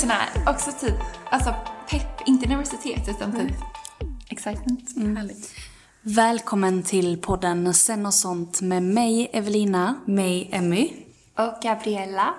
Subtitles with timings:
[0.00, 0.94] Sån här, också typ,
[1.30, 1.54] alltså
[1.90, 3.56] pepp, inte nervositet utan typ
[4.28, 5.16] excitement.
[5.18, 5.50] Härligt.
[6.02, 10.92] Välkommen till podden Sen och sånt med mig Evelina, mig Emmy.
[11.38, 12.34] Och Gabriella.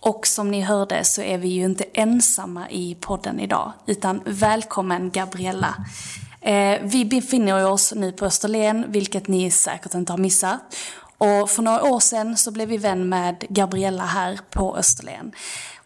[0.00, 5.10] Och som ni hörde så är vi ju inte ensamma i podden idag, utan välkommen
[5.10, 5.74] Gabriella.
[6.40, 10.76] Eh, vi befinner oss nu på Österlen, vilket ni säkert inte har missat.
[11.18, 15.32] Och för några år sedan så blev vi vän med Gabriella här på Österlen.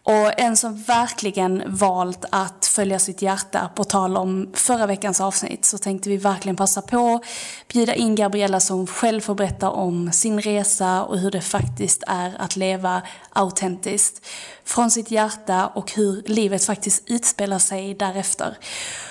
[0.07, 5.65] Och en som verkligen valt att följa sitt hjärta, på tal om förra veckans avsnitt,
[5.65, 10.11] så tänkte vi verkligen passa på att bjuda in Gabriella som själv får berätta om
[10.11, 14.25] sin resa och hur det faktiskt är att leva autentiskt
[14.65, 18.57] från sitt hjärta och hur livet faktiskt utspelar sig därefter.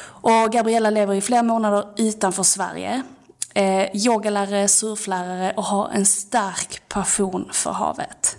[0.04, 3.02] Och Gabriella lever i flera månader utanför Sverige.
[3.54, 8.36] Eh, yogalärare, surflärare och har en stark passion för havet.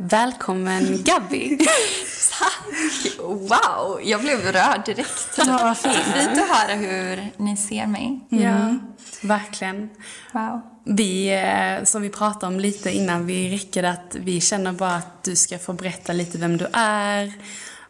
[0.00, 1.58] Välkommen Gabby!
[2.38, 3.18] Tack!
[3.18, 5.28] Wow, jag blev rörd direkt.
[5.36, 5.96] Ja, vad fint.
[5.96, 8.20] Fint att höra hur ni ser mig.
[8.28, 8.74] Ja,
[9.22, 9.90] verkligen.
[10.32, 10.60] Wow.
[10.84, 15.24] Vi, eh, som vi pratade om lite innan vi räckade, att vi känner bara att
[15.24, 17.32] du ska få berätta lite vem du är,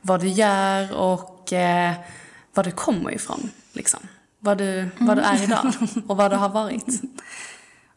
[0.02, 1.92] vad du gör och eh,
[2.54, 3.50] var du kommer ifrån.
[3.72, 4.00] Liksom.
[4.38, 5.72] Vad, du, vad du är idag
[6.06, 7.02] och vad du har varit.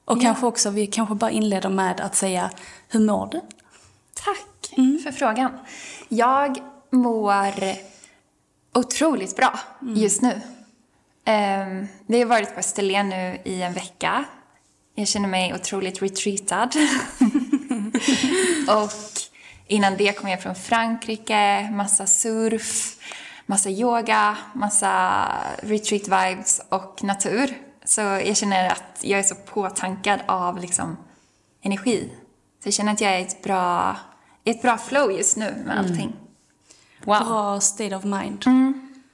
[0.05, 2.49] Och kanske också, vi kanske bara inleder med att säga,
[2.89, 3.41] hur mår du?
[4.13, 4.73] Tack
[5.03, 5.51] för frågan.
[6.09, 6.57] Jag
[6.89, 7.53] mår
[8.73, 9.59] otroligt bra
[9.95, 10.41] just nu.
[11.25, 14.25] Um, vi har varit på Österlen nu i en vecka.
[14.95, 16.75] Jag känner mig otroligt retreatad.
[18.67, 18.91] och
[19.67, 22.95] innan det kom jag från Frankrike, massa surf,
[23.45, 25.25] massa yoga, massa
[25.59, 27.57] retreat vibes och natur.
[27.85, 30.97] Så jag känner att jag är så påtankad av liksom
[31.61, 32.09] energi.
[32.63, 33.95] Så jag känner att jag är i ett bra,
[34.43, 36.13] ett bra flow just nu med allting.
[37.05, 38.43] Bra state of mind.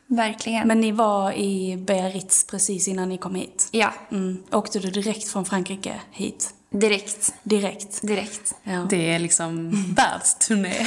[0.08, 0.68] Verkligen.
[0.68, 3.70] Men ni var i Biarritz precis innan ni kom hit?
[3.72, 4.44] Ja, Mm.
[4.52, 6.54] Åkte du direkt från Frankrike hit?
[6.70, 7.34] direkt.
[7.44, 8.02] Direkt?
[8.02, 8.56] Direkt.
[8.64, 8.88] Ja.
[8.90, 10.74] Det är liksom världsturné.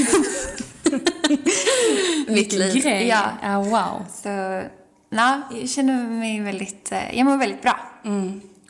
[2.28, 2.82] Mitt liv.
[2.82, 3.06] Grej.
[3.06, 3.24] Ja.
[3.42, 4.04] ja, wow.
[4.12, 4.28] Så,
[5.10, 7.80] ja, jag känner mig väldigt, eh, jag mår väldigt bra.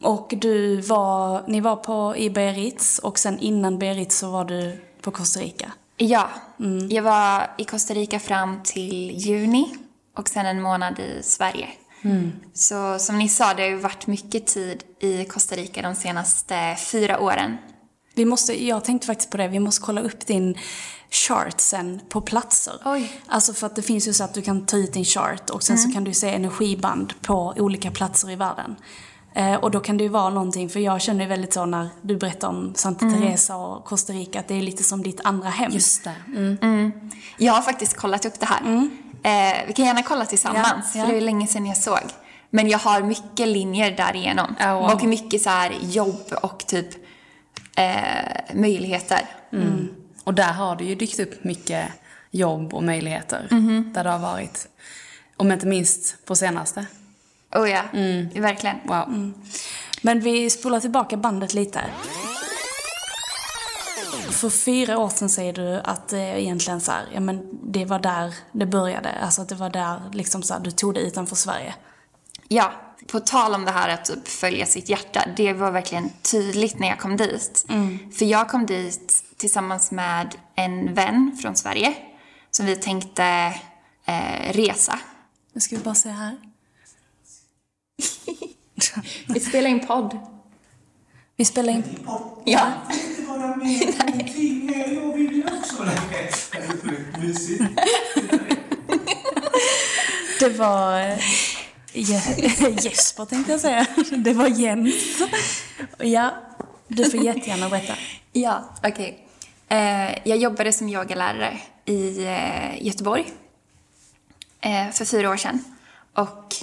[0.02, 4.80] Och du var, ni var på, i Biarritz och sen innan Biarritz så var du
[5.00, 5.72] på Costa Rica?
[5.96, 6.30] Ja,
[6.88, 9.76] jag var i Costa Rica fram till juni
[10.16, 11.68] och sen en månad i Sverige.
[12.54, 16.76] Så som ni sa, det har ju varit mycket tid i Costa Rica de senaste
[16.78, 17.56] fyra åren.
[18.14, 20.58] Vi måste, jag tänkte faktiskt på det, vi måste kolla upp din
[21.10, 22.74] chart sen på platser.
[22.84, 23.12] Oj.
[23.26, 25.62] Alltså för att det finns ju så att du kan ta ut din chart och
[25.62, 28.76] sen så kan du se energiband på olika platser i världen.
[29.34, 31.88] Eh, och då kan det ju vara någonting, för jag känner ju väldigt så när
[32.03, 35.48] du berättar om Santa Teresa och Costa Rica, att det är lite som ditt andra
[35.48, 35.72] hem.
[35.72, 36.15] Just det.
[36.27, 36.92] Mm.
[37.38, 38.62] Jag har faktiskt kollat upp det här.
[39.22, 41.06] Eh, vi kan gärna kolla tillsammans, Ja, ja.
[41.06, 42.00] för det är länge sedan jag såg.
[42.50, 44.54] Men jag har mycket linjer därigenom.
[44.60, 44.92] Oh, wow.
[44.92, 46.88] Och mycket så här jobb och typ
[47.77, 49.21] eh, möjligheter.
[50.24, 51.88] Och där har det ju dykt upp mycket
[52.30, 53.48] jobb och möjligheter.
[53.50, 53.92] Mhm.
[53.94, 54.68] Där det har varit.
[55.36, 56.86] Om inte minst på senaste.
[57.54, 57.82] Oh ja,
[58.34, 58.76] verkligen.
[58.84, 59.32] Wow.
[60.02, 61.84] Men vi spolar tillbaka bandet lite.
[64.30, 67.98] För fyra år sedan säger du att det egentligen så här, ja men det var
[67.98, 69.10] där det började.
[69.22, 71.74] Alltså att det var där liksom så här, du tog det utanför Sverige.
[72.48, 72.72] Ja,
[73.06, 75.24] på tal om det här att typ följa sitt hjärta.
[75.36, 77.66] Det var verkligen tydligt när jag kom dit.
[78.18, 81.94] För jag kom dit tillsammans med en vän från Sverige.
[82.50, 83.24] Som vi tänkte
[84.04, 84.98] eh, resa.
[85.53, 86.36] Nu ska vi bara se här.
[89.26, 90.18] Vi spelar in podd.
[91.36, 91.84] Vi spelar in...
[92.44, 92.72] Ja.
[93.28, 94.72] vara med i någonting.
[94.94, 96.32] Jag vill ju också vara med.
[96.52, 97.62] Det är sjukt mysigt.
[100.41, 101.00] Det var
[101.92, 103.86] Je- Jesper tänkte jag säga.
[104.16, 104.94] Det var Jens.
[105.98, 106.30] Ja,
[106.88, 107.94] du får jättegärna berätta.
[108.32, 109.26] Ja, okej.
[109.68, 113.32] Eh, jag jobbade som yogalärare i eh, Göteborg
[114.60, 115.64] eh, för fyra år sedan.
[116.14, 116.54] Och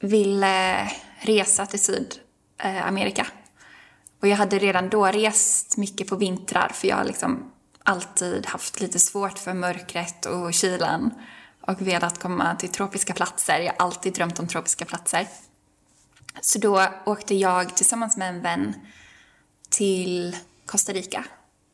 [0.00, 3.26] ville resa till Sydamerika.
[4.20, 7.52] Och jag hade redan då rest mycket på vintrar för jag har liksom
[7.82, 11.10] alltid haft lite svårt för mörkret och kylan
[11.60, 13.60] och velat komma till tropiska platser.
[13.60, 15.26] Jag har alltid drömt om tropiska platser.
[16.40, 18.74] Så då åkte jag tillsammans med en vän
[19.68, 20.36] till
[20.66, 21.24] Costa Rica.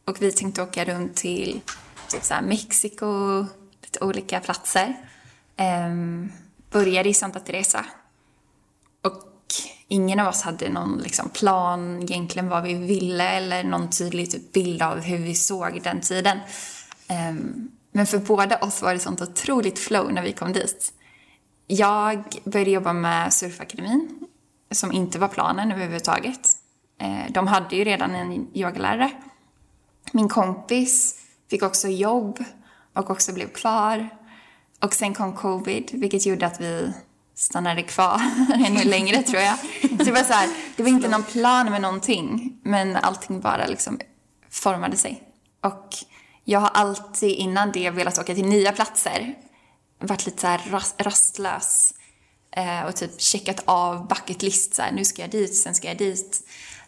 [0.04, 1.60] Och vi tänkte åka runt till
[2.08, 3.40] typ så här Mexiko,
[3.82, 4.96] lite olika platser.
[5.58, 6.32] Um,
[6.70, 7.86] började i Santa Teresa.
[9.06, 9.54] Och
[9.88, 14.52] ingen av oss hade någon liksom, plan egentligen vad vi ville eller någon tydlig typ,
[14.52, 16.38] bild av hur vi såg den tiden.
[17.30, 20.92] Um, men för båda oss var det sånt otroligt flow när vi kom dit.
[21.66, 24.26] Jag började jobba med Surfakademin,
[24.70, 26.50] som inte var planen överhuvudtaget.
[26.98, 29.10] Ehm, de hade ju redan en yogalärare.
[30.12, 31.20] Min kompis
[31.50, 32.44] fick också jobb
[32.92, 34.08] och också blev kvar.
[34.80, 36.92] Och sen kom covid, vilket gjorde att vi
[37.36, 38.20] stannade kvar
[38.66, 39.58] ännu längre tror jag.
[39.98, 43.66] Så det var så här, det var inte någon plan med någonting, men allting bara
[43.66, 44.00] liksom
[44.50, 45.22] formade sig.
[45.62, 45.88] Och
[46.44, 49.34] jag har alltid innan det velat åka till nya platser.
[49.98, 51.94] Varit lite så här ras- rastlös.
[52.56, 55.88] Eh, och typ checkat av bucket list, så här, nu ska jag dit, sen ska
[55.88, 56.40] jag dit.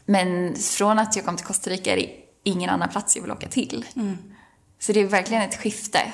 [0.05, 2.11] Men från att jag kom till Costa Rica är det
[2.45, 3.85] ingen annan plats jag vill åka till.
[4.81, 6.13] Så det är verkligen ett skifte.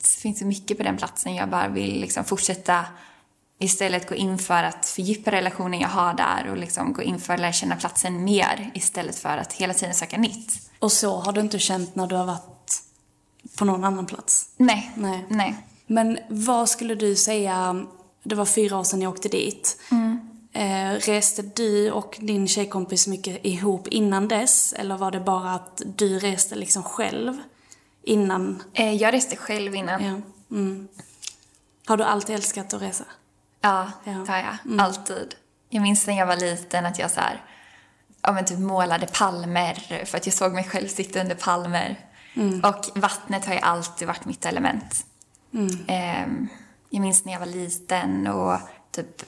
[0.00, 2.84] Det finns så mycket på den platsen jag bara vill liksom fortsätta
[3.58, 7.34] istället gå in för att fördjupa relationen jag har där och liksom gå in för
[7.34, 10.52] att lära känna platsen mer istället för att hela tiden söka nytt.
[10.78, 12.82] Och så har du inte känt när du har varit
[13.58, 14.48] på någon annan plats?
[14.56, 14.90] Nej.
[14.94, 15.24] Nej.
[15.28, 15.54] Nej.
[15.86, 17.86] Men vad skulle du säga,
[18.22, 19.80] det var fyra år sedan jag åkte dit.
[20.52, 24.72] Eh, reste du och din tjejkompis mycket ihop innan dess?
[24.72, 27.36] Eller var det bara att du reste liksom själv
[28.02, 28.62] innan?
[28.72, 30.04] Eh, Jag reste själv innan.
[30.04, 30.14] Ja.
[30.56, 30.88] Mm.
[31.86, 33.04] Har du alltid älskat att resa?
[33.60, 34.12] Ja, Ja.
[34.12, 34.80] det har jag.
[34.80, 35.34] Alltid.
[35.68, 37.42] Jag minns när jag var liten att jag så här,
[38.22, 42.00] ja, men typ målade palmer för att jag såg mig själv sitta under palmer.
[42.62, 45.06] Och vattnet har ju alltid varit mitt element.
[45.88, 46.48] Ehm,
[46.90, 48.58] jag minns när jag var liten och
[48.92, 49.22] typ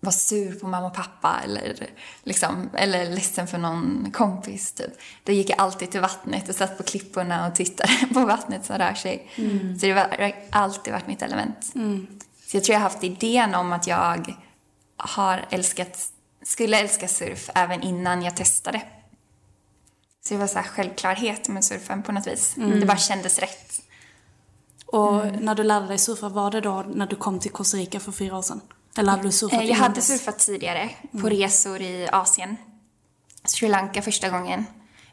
[0.00, 1.86] var sur på mamma och pappa eller,
[2.22, 4.72] liksom, eller ledsen för någon kompis.
[4.72, 4.92] Typ.
[5.24, 8.78] Då gick jag alltid till vattnet och satt på klipporna och tittade på vattnet som
[8.78, 9.30] rör sig.
[9.80, 11.72] Så det har alltid varit mitt element.
[12.52, 14.36] Så jag tror jag har haft idén om att jag
[14.96, 15.98] har älskat,
[16.42, 18.82] skulle älska surf även innan jag testade.
[20.24, 22.54] Så det var så här självklarhet med surfen på något vis.
[22.56, 23.80] Det bara kändes rätt.
[24.86, 28.00] Och när du lärde dig surfa, var det då när du kom till Costa Rica
[28.00, 28.60] för fyra år sedan?
[28.98, 30.06] Eller hade du surfat Eh, Jag innan hade dess?
[30.06, 30.90] surfat tidigare
[31.20, 32.56] på resor i Asien.
[33.44, 34.64] Sri Lanka första gången.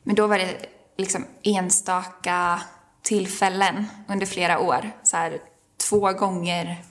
[0.03, 0.65] Men då var det
[0.98, 2.62] liksom enstaka
[3.01, 4.91] tillfällen under flera år.
[5.03, 5.41] Så här,
[5.89, 6.84] två gånger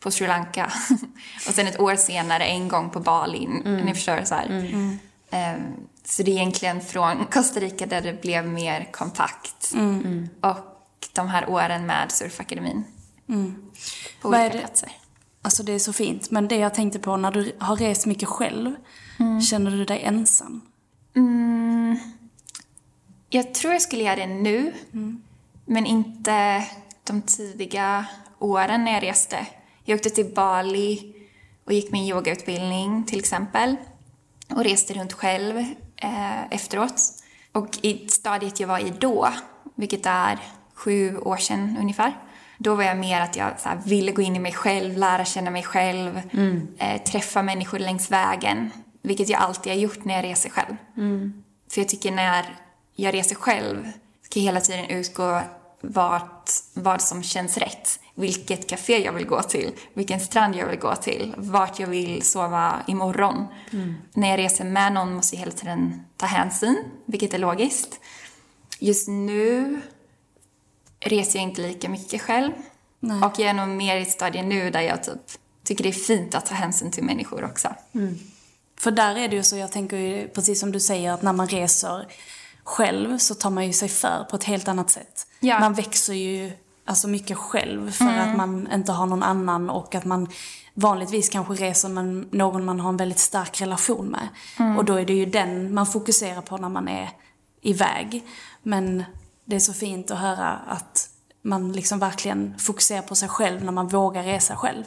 [0.00, 0.72] på Sri Lanka.
[1.48, 3.46] och sen ett år senare en gång på Bali.
[3.64, 4.50] Ni förstår så här.
[5.30, 5.72] Ehm,
[6.04, 9.72] så det är egentligen från Costa Rica där det blev mer kontakt.
[10.40, 10.56] Och
[11.12, 12.84] de här åren med Surfakademin.
[14.22, 14.92] På olika det- platser.
[15.42, 16.30] Alltså det är så fint.
[16.30, 18.74] Men det jag tänkte på, när du har rest mycket själv,
[19.50, 20.60] känner du dig ensam?
[23.30, 24.72] Jag tror jag skulle göra det nu,
[25.64, 26.64] men inte
[27.04, 28.06] de tidiga
[28.38, 29.46] åren när jag reste.
[29.84, 31.14] Jag åkte till Bali
[31.64, 33.76] och gick min yogautbildning till exempel
[34.50, 35.58] och reste runt själv
[35.96, 37.02] eh, efteråt.
[37.52, 39.28] Och i stadiet jag var i då,
[39.74, 40.38] vilket är
[40.74, 42.16] sju år sedan ungefär,
[42.58, 45.50] då var jag mer att jag här, ville gå in i mig själv, lära känna
[45.50, 46.20] mig själv,
[46.78, 48.70] eh, träffa människor längs vägen,
[49.02, 50.76] vilket jag alltid har gjort när jag reser själv.
[51.70, 52.44] För jag tycker när
[52.96, 55.40] jag reser själv ska jag hela tiden utgå
[55.80, 58.00] vart, vad som känns rätt.
[58.20, 62.22] Vilket café jag vill gå till, vilken strand jag vill gå till, vart jag vill
[62.22, 63.46] sova imorgon.
[64.12, 68.00] När jag reser med någon måste jag hela tiden ta hänsyn, vilket är logiskt.
[68.78, 69.80] Just nu
[71.00, 72.52] reser jag inte lika mycket själv.
[73.24, 75.20] Och jag är nog mer i ett stadie nu där jag typ
[75.64, 77.74] tycker det är fint att ta hänsyn till människor också.
[78.76, 81.32] För där är det ju så, jag tänker ju precis som du säger, att när
[81.32, 82.06] man reser
[82.64, 85.26] själv så tar man ju sig för på ett helt annat sätt.
[85.40, 85.60] Ja.
[85.60, 86.52] Man växer ju
[86.90, 90.28] alltså mycket själv för att man inte har någon annan och att man
[90.74, 94.28] vanligtvis kanske reser med någon man har en väldigt stark relation med.
[94.78, 97.10] Och då är det ju den man fokuserar på när man är
[97.60, 98.24] iväg.
[98.62, 99.04] Men
[99.44, 101.08] det är så fint att höra att
[101.42, 104.84] man liksom verkligen fokuserar på sig själv när man vågar resa själv.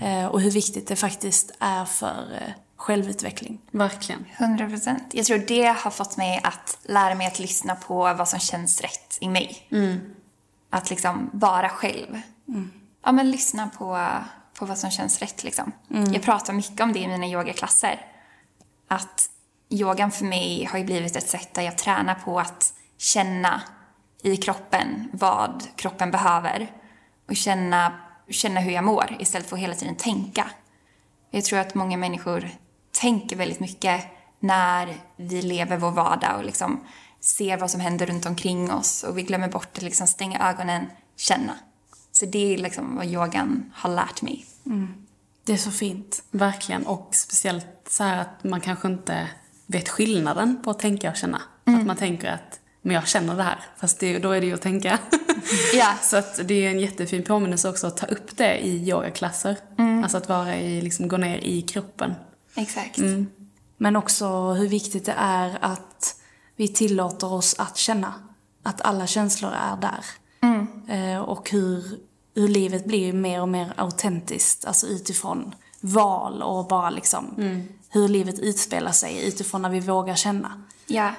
[0.00, 3.60] Eh, och hur viktigt det faktiskt är för eh, självutveckling.
[3.70, 4.24] Verkligen.
[4.36, 5.02] 100 procent.
[5.12, 8.80] Jag tror det har fått mig att lära mig att lyssna på vad som känns
[8.80, 9.66] rätt i mig.
[10.70, 12.20] Att liksom vara själv.
[13.04, 14.08] Ja, men lyssna på,
[14.58, 15.72] på vad som känns rätt liksom.
[15.88, 18.06] Jag pratar mycket om det i mina yogaklasser.
[18.88, 19.30] Att
[19.70, 23.62] yogan för mig har blivit ett sätt där jag tränar på att känna
[24.22, 26.72] i kroppen vad kroppen behöver.
[27.28, 27.92] Och känna,
[28.30, 30.50] känna hur jag mår istället för att hela tiden tänka.
[31.30, 32.50] Jag tror att många människor
[33.00, 34.04] tänker väldigt mycket
[34.40, 36.86] när vi lever vår vardag och liksom
[37.20, 40.86] ser vad som händer runt omkring oss och vi glömmer bort att liksom stänga ögonen,
[41.16, 41.54] känna.
[42.12, 44.46] Så det är liksom vad yogan har lärt mig.
[45.44, 46.22] Det är så fint.
[46.30, 46.86] Verkligen.
[46.86, 49.28] Och speciellt så här att man kanske inte
[49.66, 51.42] vet skillnaden på att tänka och känna.
[51.64, 53.58] Att man tänker att men jag känner det här.
[53.76, 54.98] Fast det, då är det ju att tänka.
[55.74, 55.94] Ja.
[56.02, 59.56] Så att det är en jättefin påminnelse också att ta upp det i yogaklasser.
[60.02, 62.14] Alltså att vara i, liksom gå ner i kroppen.
[62.54, 62.98] Exakt.
[63.76, 65.87] Men också hur viktigt det är att
[66.58, 68.14] vi tillåter oss att känna.
[68.62, 70.04] Att alla känslor är där.
[70.88, 71.98] Eh, och hur,
[72.34, 74.64] hur livet blir mer och mer autentiskt.
[74.64, 77.24] Alltså utifrån val och bara liksom
[77.90, 80.62] hur livet utspelar sig utifrån när vi vågar känna.
[80.86, 81.12] Ja.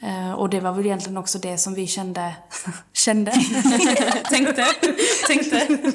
[0.00, 2.36] Eh, och det var väl egentligen också det som vi kände,
[2.92, 3.32] kände,
[4.30, 4.66] Tänkte.
[5.26, 5.92] Tänkte.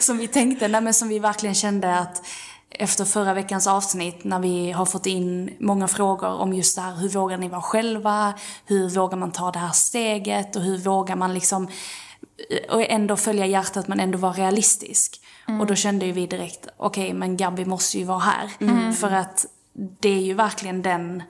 [0.00, 2.26] som vi tänkte, nej men som vi verkligen kände att
[2.74, 6.94] efter förra veckans avsnitt när vi har fått in många frågor om just det här,
[6.94, 8.34] hur vågar ni vara själva?
[8.66, 10.56] Hur vågar man ta det här steget?
[10.56, 11.68] Och hur vågar man liksom
[12.70, 15.20] och ändå följa hjärtat men ändå vara realistisk.
[15.60, 18.92] Och då kände ju vi direkt, okej men Gabby måste ju vara här.
[18.92, 19.46] För att
[20.00, 21.22] det är ju verkligen den,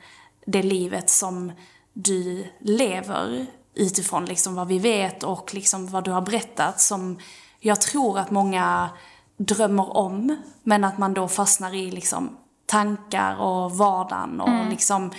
[0.46, 1.52] det livet som
[1.92, 7.18] du lever utifrån liksom vad vi vet och liksom vad du har berättat som
[7.60, 8.90] jag tror att många
[9.46, 10.36] drömmer om.
[10.62, 15.10] Men att man då fastnar i liksom tankar och vardagen och liksom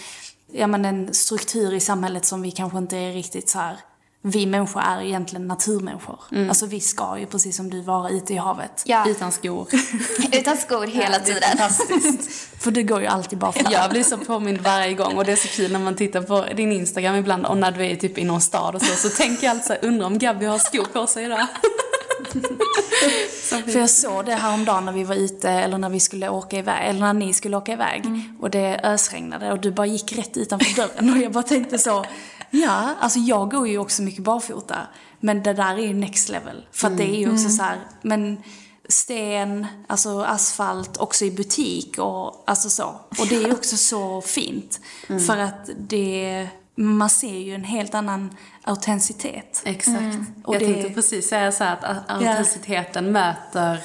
[0.51, 3.77] ja, men en struktur i samhället som vi kanske inte är riktigt så här.
[4.25, 6.19] Vi människor är egentligen naturmänniskor.
[6.49, 8.83] Alltså vi ska ju precis som du vara ute i havet.
[8.85, 9.09] Ja.
[9.09, 9.67] Utan skor.
[10.31, 11.57] Utan skor hela tiden.
[12.59, 15.31] För du går ju alltid bara för Jag blir så påmind varje gång och det
[15.31, 18.17] är så kul när man tittar på din Instagram ibland och när du är typ
[18.17, 20.59] i någon stad och så, så tänker jag alltid så här, undrar om Gabby har
[20.59, 21.47] skor på sig idag.
[23.71, 26.89] För jag såg det häromdagen när vi var ute eller när vi skulle åka iväg,
[26.89, 28.03] eller när ni skulle åka iväg.
[28.39, 32.05] Och det ösregnade och du bara gick rätt utanför dörren och jag bara tänkte så,
[32.49, 34.77] ja, alltså jag går ju också mycket barfota.
[35.19, 36.65] Men det där är ju next level.
[36.71, 38.43] För att det är ju också så här, men
[38.89, 42.95] sten, alltså asfalt, också i butik och alltså så.
[43.19, 44.79] Och det är ju också så fint.
[45.27, 49.61] För att det, man ser ju en helt annan autenticitet.
[49.65, 50.17] Exakt.
[50.43, 53.79] Och jag det- tänkte precis säga så här att au- autenticiteten möter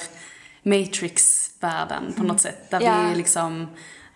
[0.63, 2.69] Matrix-världen på något sätt.
[2.71, 3.05] Där Ja.
[3.09, 3.67] vi liksom,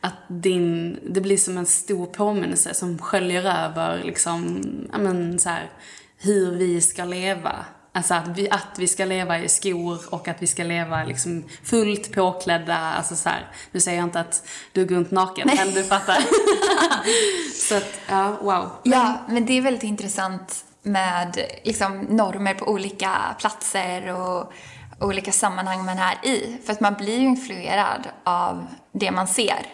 [0.02, 5.50] att din, det blir som en stor påminnelse som sköljer över liksom, ja men så
[5.50, 5.70] här,
[6.18, 7.66] hur vi ska leva.
[7.96, 11.44] Alltså att vi, att vi ska leva i skor och att vi ska leva liksom
[11.64, 12.78] fullt påklädda.
[12.78, 16.18] Alltså så här, nu säger jag inte att du går runt naken, men du fattar.
[17.70, 18.70] så att, ja, wow.
[18.84, 24.54] Ja, men det är väldigt intressant med liksom, normer på olika platser och
[25.00, 26.58] olika sammanhang man är i.
[26.66, 29.66] För att man blir ju influerad av det man ser.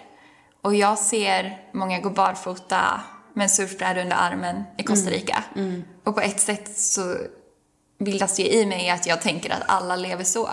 [0.61, 3.01] Och jag ser många gå barfota
[3.33, 5.43] med en surfbräda under armen i Costa Rica.
[6.03, 7.17] Och på ett sätt så
[7.99, 10.49] bildas ju i mig att jag tänker att alla lever så.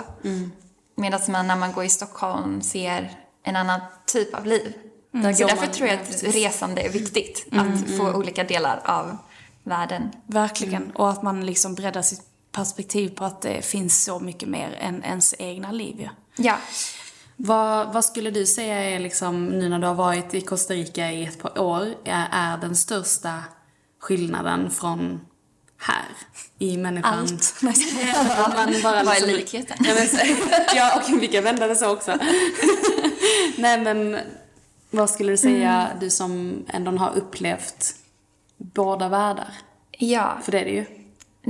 [0.96, 4.72] Medan man när man går i Stockholm ser en annan typ av liv.
[5.10, 7.46] Där Så därför man- tror jag ja, att resande är viktigt.
[7.52, 9.16] Att få olika delar av
[9.62, 10.10] världen.
[10.26, 10.90] Verkligen.
[10.90, 12.22] Och att man liksom breddar sitt
[12.52, 15.96] perspektiv på att det finns så mycket mer än ens egna liv.
[16.00, 16.10] Ja.
[16.36, 16.56] Ja.
[17.36, 21.10] Vad, vad skulle du säga är liksom, nu när du har varit i Costa Rica
[21.12, 23.42] i ett par år, är, är den största
[24.00, 25.20] skillnaden från
[25.78, 26.04] här
[26.59, 27.18] i människan?
[27.18, 27.54] Allt.
[27.62, 27.73] Man
[28.83, 29.76] bara Vad är liksom- likheten?
[30.76, 32.18] Ja, och vi kan vända det så också.
[33.56, 34.18] Nej, men
[34.90, 35.99] vad skulle du säga, Mm.
[36.00, 37.95] du som ändå har upplevt
[38.56, 39.49] båda världar?
[39.90, 40.85] Ja, För det är det ju.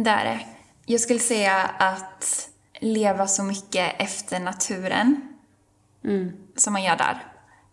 [0.04, 0.40] det är det.
[0.86, 2.48] Jag skulle säga att
[2.80, 5.20] leva så mycket efter naturen
[6.56, 7.24] som man gör där.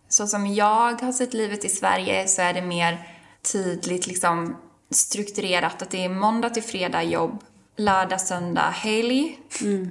[0.08, 3.08] Så som jag har sett livet i Sverige så är det mer
[3.52, 4.56] tydligt liksom
[4.96, 7.44] strukturerat att det är måndag till fredag jobb,
[7.76, 9.38] lördag, söndag, helg.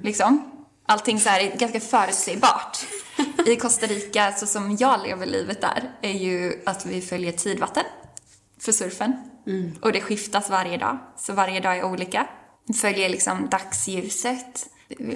[0.02, 0.50] Liksom.
[0.86, 2.78] Allting så här är ganska förutsägbart.
[3.46, 7.84] I Costa Rica, så som jag lever livet där, är ju att vi följer tidvatten
[8.60, 9.12] för surfen.
[9.80, 12.26] Och det skiftas varje dag, så varje dag är olika.
[12.80, 14.66] Följer liksom dagsljuset.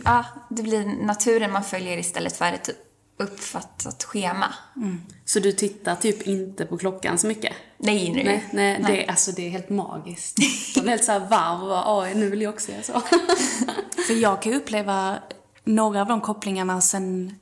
[0.04, 2.76] Ja, det blir naturen man följer istället för typ
[3.18, 4.54] uppfattat schema.
[5.24, 7.52] Så du tittar typ inte på klockan så mycket?
[7.78, 8.24] Nej, nu.
[8.24, 10.38] Nej, nej, Det, alltså, det är helt magiskt.
[10.74, 12.92] Jag blir helt såhär varv och bara, nu vill jag också göra så.
[14.06, 15.18] För jag kan ju uppleva
[15.64, 17.34] några av de kopplingarna sen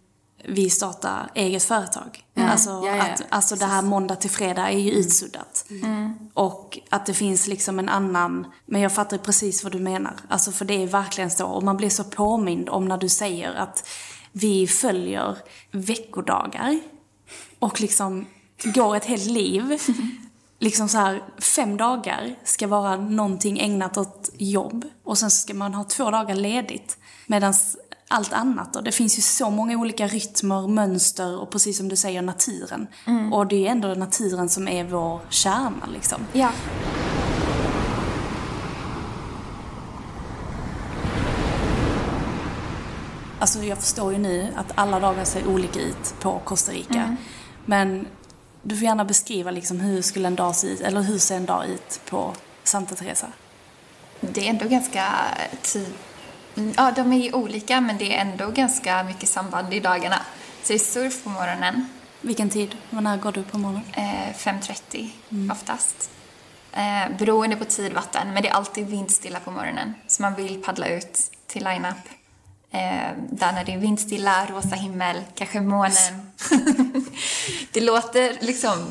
[0.48, 2.24] vi startade eget företag.
[2.36, 3.02] Alltså, Ja, ja, ja.
[3.02, 5.64] Att, alltså det här måndag till fredag är ju utsuddat.
[6.34, 10.14] Och att det finns liksom en annan, men jag fattar precis vad du menar.
[10.28, 11.46] Alltså för det är verkligen så.
[11.46, 13.88] Och man blir så påmind om när du säger att
[14.40, 15.36] vi följer
[15.70, 16.80] veckodagar
[17.58, 18.26] och liksom
[18.64, 19.78] går ett helt liv.
[20.58, 25.74] Liksom så här, fem dagar ska vara någonting ägnat åt jobb och sen ska man
[25.74, 26.98] ha två dagar ledigt.
[27.26, 27.54] Medan
[28.08, 31.96] allt annat då, det finns ju så många olika rytmer, mönster och precis som du
[31.96, 32.86] säger naturen.
[33.32, 36.26] Och det är ju ändå naturen som är vår kärna liksom.
[36.32, 36.50] Ja.
[43.46, 47.16] Alltså jag förstår ju nu att alla dagar ser olika ut på Costa Rica.
[47.64, 48.06] Men
[48.62, 51.46] du får gärna beskriva liksom hur skulle en dag se ut, eller hur ser en
[51.46, 52.34] dag ut på
[52.64, 53.26] Santa Teresa?
[54.20, 55.04] Det är ändå ganska
[55.62, 55.94] tid...
[56.56, 60.18] Mm, Ja, de är ju olika, men det är ändå ganska mycket samband i dagarna.
[60.62, 61.88] Så det är surf på morgonen,
[62.20, 62.76] Vilken tid?
[62.90, 63.84] När går du på morgonen?
[63.92, 66.10] eh, 5.30 oftast.
[66.72, 69.94] Eh, beroende på tidvatten, men det är alltid vindstilla på morgonen.
[70.06, 71.96] Så man vill paddla ut till line-up.
[72.70, 76.32] Eh, där när det är vindstilla, rosa himmel, kanske månen.
[77.72, 78.86] det låter liksom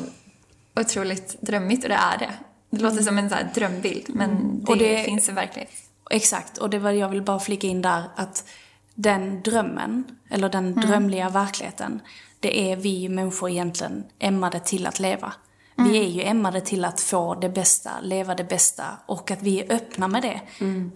[0.80, 2.32] otroligt drömmigt och det är det.
[2.70, 5.76] Det låter som en så drömbild, men det, Och det- finns i verkligheten.
[6.10, 8.44] Exakt, och det var jag vill bara flika in där att
[8.94, 12.00] den drömmen, eller den drömliga verkligheten,
[12.40, 15.32] det är vi människor egentligen ämnade till att leva.
[15.78, 19.60] Vi är ju ämnade till att få det bästa, leva det bästa och att vi
[19.60, 20.40] är öppna med det.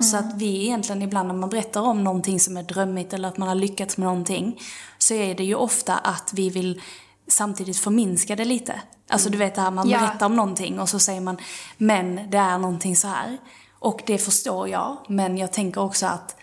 [0.05, 3.37] Så att vi egentligen ibland när man berättar om någonting som är drömmigt eller att
[3.39, 4.61] man har lyckats med någonting
[4.99, 6.83] så är det ju ofta att vi vill
[7.29, 8.81] samtidigt förminska det lite.
[9.09, 9.99] Alltså du vet det här, man Ja.
[9.99, 11.37] berättar om någonting och så säger man
[11.77, 13.39] men det är någonting så här.
[13.79, 16.37] Och det förstår jag, men jag tänker också att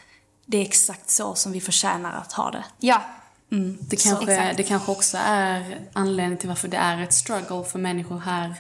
[0.46, 2.64] det är exakt så som vi förtjänar att ha det.
[2.80, 3.02] Ja,
[3.50, 4.58] Det kanske, exakt.
[4.58, 8.56] det kanske också är anledningen till varför det är ett struggle för människor här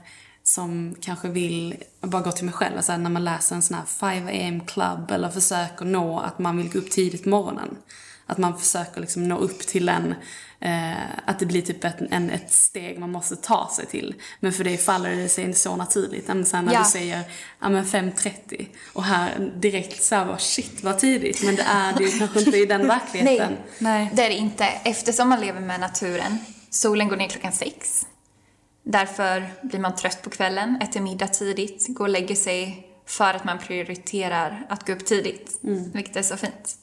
[0.47, 3.86] som kanske vill, bara gå till mig själv, alltså när man läser en sån här
[3.86, 7.77] 5 am club eller försöker nå att man vill gå upp tidigt på morgonen.
[8.25, 10.15] Att man försöker liksom nå upp till en,
[10.60, 14.15] eh, att det blir typ ett, en, ett steg man måste ta sig till.
[14.39, 16.27] Men för det faller det sig så naturligt.
[16.27, 16.79] Men sen när Ja.
[16.79, 17.23] du säger
[17.62, 21.43] ja, men 5.30 och här direkt så här shit vad tidigt.
[21.43, 23.53] Men det är det ju kanske inte i den verkligheten.
[23.53, 24.12] Nej, Nej.
[24.13, 24.65] det är det inte.
[24.65, 26.38] Eftersom man lever med naturen.
[26.69, 28.05] Solen går ner klockan sex.
[28.89, 33.43] Därför blir man trött på kvällen, äter middag tidigt, går och lägger sig för att
[33.43, 35.60] man prioriterar att gå upp tidigt.
[35.93, 36.76] Vilket är så fint.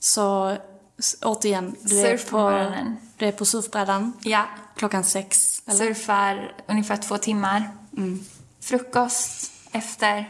[0.00, 0.56] Så
[0.98, 2.96] s- återigen, du är, Surf på på, morgonen.
[3.18, 5.62] du är på surfbrädan Ja, klockan sex.
[5.66, 5.78] Eller?
[5.78, 7.70] surfar ungefär två timmar.
[8.60, 10.28] Frukost efter.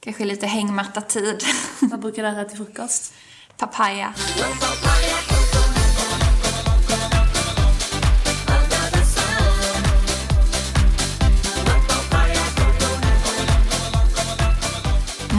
[0.00, 1.42] Kanske lite hängmatta-tid.
[1.80, 3.14] Vad brukar du äta till frukost?
[3.56, 4.14] Papaya.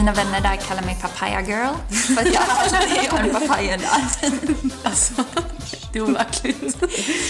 [0.04, 1.74] Mina vänner där kallar mig papaya girl.
[1.88, 3.88] För att jag alltid har en papaya där.
[4.84, 5.24] Alltså,
[5.92, 6.82] det är overkligt.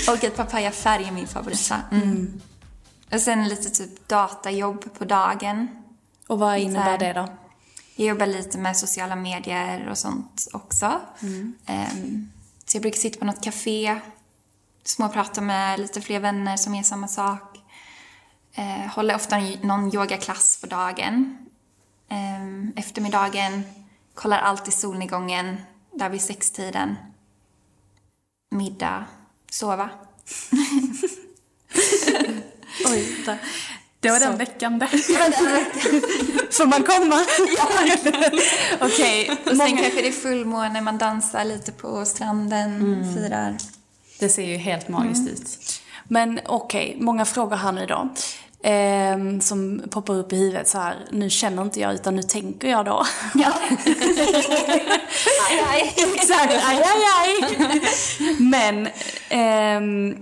[0.08, 1.72] Och att papayafärg är min favorit.
[1.92, 2.40] Mm.
[3.12, 5.68] Och sen lite typ datajobb på dagen.
[6.26, 7.28] Och vad innebär det då?
[7.96, 11.00] Jag jobbar lite med sociala medier och sånt också.
[11.66, 12.32] Ehm,
[12.66, 14.00] så jag brukar sitta på något café,
[14.84, 17.58] småprata med lite fler vänner som gör samma sak.
[18.54, 21.43] Eh, håller ofta någon yogaklass på dagen.
[22.14, 23.62] Ehm, eftermiddagen
[24.14, 25.56] kollar alltid solnedgången
[25.92, 26.94] där vid sextiden.
[28.50, 29.04] Middag,
[29.50, 29.90] sova.
[32.90, 33.36] Oj, vänta.
[34.00, 34.88] Det var den veckan det.
[36.50, 37.20] Får man komma?
[38.92, 39.30] Okej.
[39.30, 43.14] Och sen kanske det är fullmåne, man dansar lite på stranden, Mm.
[43.14, 43.56] firar.
[44.18, 45.80] Det ser ju helt magiskt ut.
[46.08, 47.86] Men okej, många frågor här nu
[48.66, 50.96] Ehm, som poppar upp i huvudet så här.
[51.10, 53.04] Nu känner inte jag utan nu tänker jag då.
[53.34, 53.52] Ja.
[55.50, 55.94] aj, aj.
[56.14, 57.82] Exakt, aj, aj, aj.
[58.38, 58.88] Men,
[59.28, 60.16] ehm,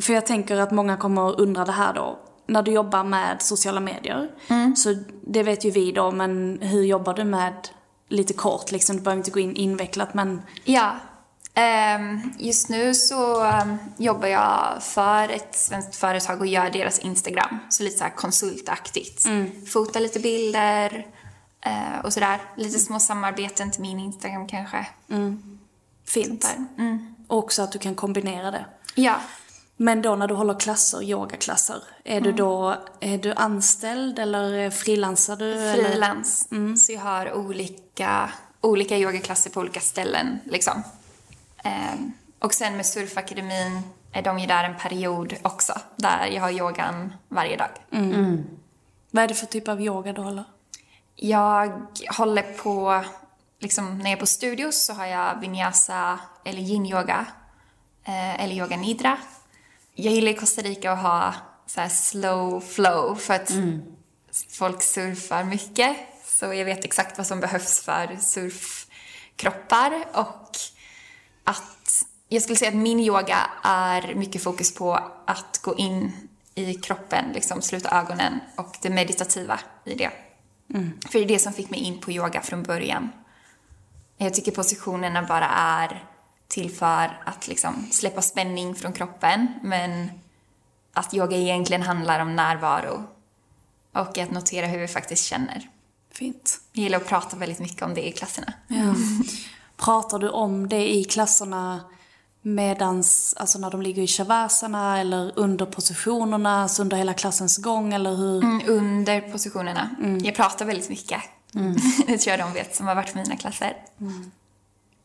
[0.00, 2.18] för jag tänker att många kommer undra det här då.
[2.46, 4.28] När du jobbar med sociala medier,
[4.76, 4.94] så
[5.26, 7.68] det vet ju vi då, men hur jobbar du med,
[8.08, 10.92] lite kort liksom, du behöver inte gå in invecklat men Ja.
[11.58, 17.58] Ehm, just nu så ehm, jobbar jag för ett svenskt företag och gör deras Instagram.
[17.68, 19.26] Så lite så här konsultaktigt.
[19.72, 21.06] Fotar lite bilder
[21.66, 22.40] eh, och sådär.
[22.56, 24.86] Lite små samarbeten till min Instagram kanske.
[26.06, 26.42] fint.
[26.76, 26.98] Där.
[27.28, 28.64] Och också att du kan kombinera det.
[28.94, 29.14] Ja.
[29.76, 35.36] Men då när du håller klasser, yogaklasser, är du då är du anställd eller frilansar
[35.36, 35.74] du?
[35.74, 36.48] Frilans.
[36.86, 40.82] Så jag har olika, olika yogaklasser på olika ställen liksom.
[41.66, 45.80] Ehm, och sen med surfakademin är de ju där en period också.
[45.96, 47.70] Där jag har yogan varje dag.
[49.10, 50.44] Vad är det för typ av yoga du håller?
[51.14, 53.04] Jag håller på,
[53.58, 57.26] liksom när jag är på studios så har jag vinyasa eller yin-yoga.
[58.04, 59.18] Eh, eller yoga nidra.
[59.94, 61.34] Jag gillar i Costa Rica att ha
[61.66, 63.52] så här slow flow för att
[64.50, 65.96] folk surfar mycket.
[66.24, 70.56] Så jag vet exakt vad som behövs för surfkroppar och
[71.46, 74.94] att jag skulle säga att min yoga är mycket fokus på
[75.26, 76.12] att gå in
[76.54, 80.10] i kroppen, liksom sluta ögonen och det meditativa i det.
[81.10, 83.10] För det är det som fick mig in på yoga från början.
[84.16, 86.04] Jag tycker positionerna bara är
[86.48, 90.10] till för att liksom släppa spänning från kroppen men
[90.92, 93.04] att yoga egentligen handlar om närvaro
[93.92, 95.68] och att notera hur vi faktiskt känner.
[96.12, 96.60] Fint.
[96.72, 98.52] Jag gillar att prata väldigt mycket om det i klasserna.
[98.68, 98.94] Ja.
[99.76, 101.80] Pratar du om det i klasserna
[102.42, 107.94] medans, alltså när de ligger i shavasana eller under positionerna, alltså under hela klassens gång
[107.94, 108.44] eller hur?
[108.44, 109.90] Mm, under positionerna.
[110.22, 111.20] Jag pratar väldigt mycket.
[112.06, 113.76] det tror jag de vet som har varit på mina klasser.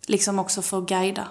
[0.07, 1.27] Liksom också för att guida.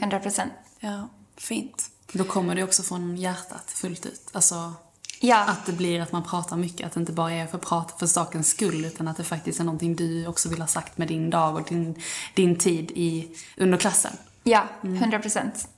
[0.00, 0.52] 100 procent.
[0.80, 1.90] Ja, fint.
[2.12, 4.30] Då kommer det också från hjärtat fullt ut.
[4.32, 4.74] Alltså
[5.20, 5.44] Ja.
[5.44, 6.86] att det blir att man pratar mycket.
[6.86, 8.84] Att det inte bara är för prat för sakens skull.
[8.84, 11.62] Utan att det faktiskt är någonting du också vill ha sagt med din dag och
[11.68, 12.02] din,
[12.34, 14.12] din tid i, under klassen.
[14.42, 15.68] Ja, 100 procent.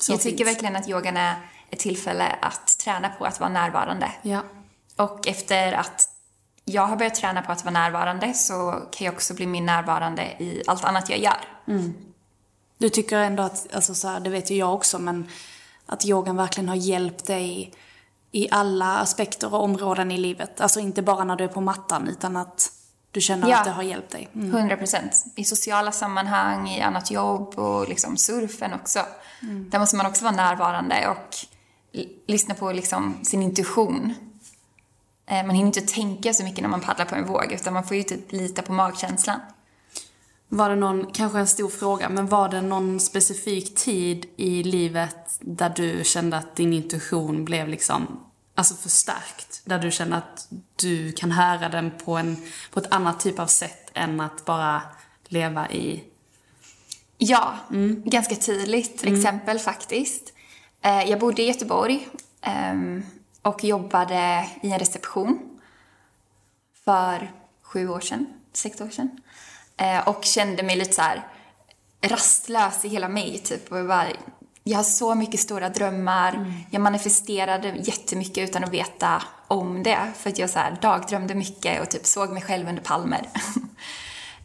[0.00, 0.48] så Jag tycker fint.
[0.48, 1.34] verkligen att yogan är
[1.70, 4.12] ett tillfälle att träna på att vara närvarande.
[4.22, 4.42] Ja.
[4.96, 6.08] Och efter att
[6.64, 10.22] jag har börjat träna på att vara närvarande så kan jag också bli mer närvarande
[10.22, 11.40] i allt annat jag gör.
[12.78, 15.28] Du tycker ändå att, alltså så här, det vet ju jag också, men
[15.86, 17.72] att yogan verkligen har hjälpt dig
[18.32, 20.60] i alla aspekter och områden i livet.
[20.60, 22.72] Alltså inte bara när du är på mattan, utan att
[23.10, 23.58] du känner Ja.
[23.58, 24.28] att det har hjälpt dig.
[24.34, 24.54] Mm.
[24.54, 25.24] 100 procent.
[25.34, 29.00] I sociala sammanhang, i annat jobb och liksom surfen också.
[29.40, 31.36] Där måste man också vara närvarande och
[32.26, 34.14] lyssna på liksom sin intuition.
[35.26, 37.84] Eh, Man hinner inte tänka så mycket när man paddlar på en våg utan man
[37.84, 39.40] får ju typ lita på magkänslan.
[40.54, 45.38] Var det någon, kanske en stor fråga, men var det någon specifik tid i livet
[45.40, 48.20] där du kände att din intuition blev liksom,
[48.54, 49.62] alltså förstärkt?
[49.64, 52.36] Där du kände att du kan höra den på, en,
[52.70, 54.82] på ett annat typ av sätt än att bara
[55.24, 56.04] leva i...
[57.18, 57.54] Ja,
[58.04, 60.32] ganska tydligt exempel faktiskt.
[60.82, 62.08] Eh, Jag bodde i Göteborg
[62.40, 63.02] ehm,
[63.42, 65.60] och jobbade i en reception
[66.84, 69.20] för sju år sedan, sex år sedan.
[69.76, 71.26] Eh, Och kände mig lite så här
[72.00, 73.72] rastlös i hela mig typ.
[73.72, 74.06] Och jag, bara,
[74.64, 76.52] jag har så mycket stora drömmar.
[76.70, 80.12] Jag manifesterade jättemycket utan att veta om det.
[80.16, 83.28] För att jag så här dagdrömde mycket och typ såg mig själv under palmer.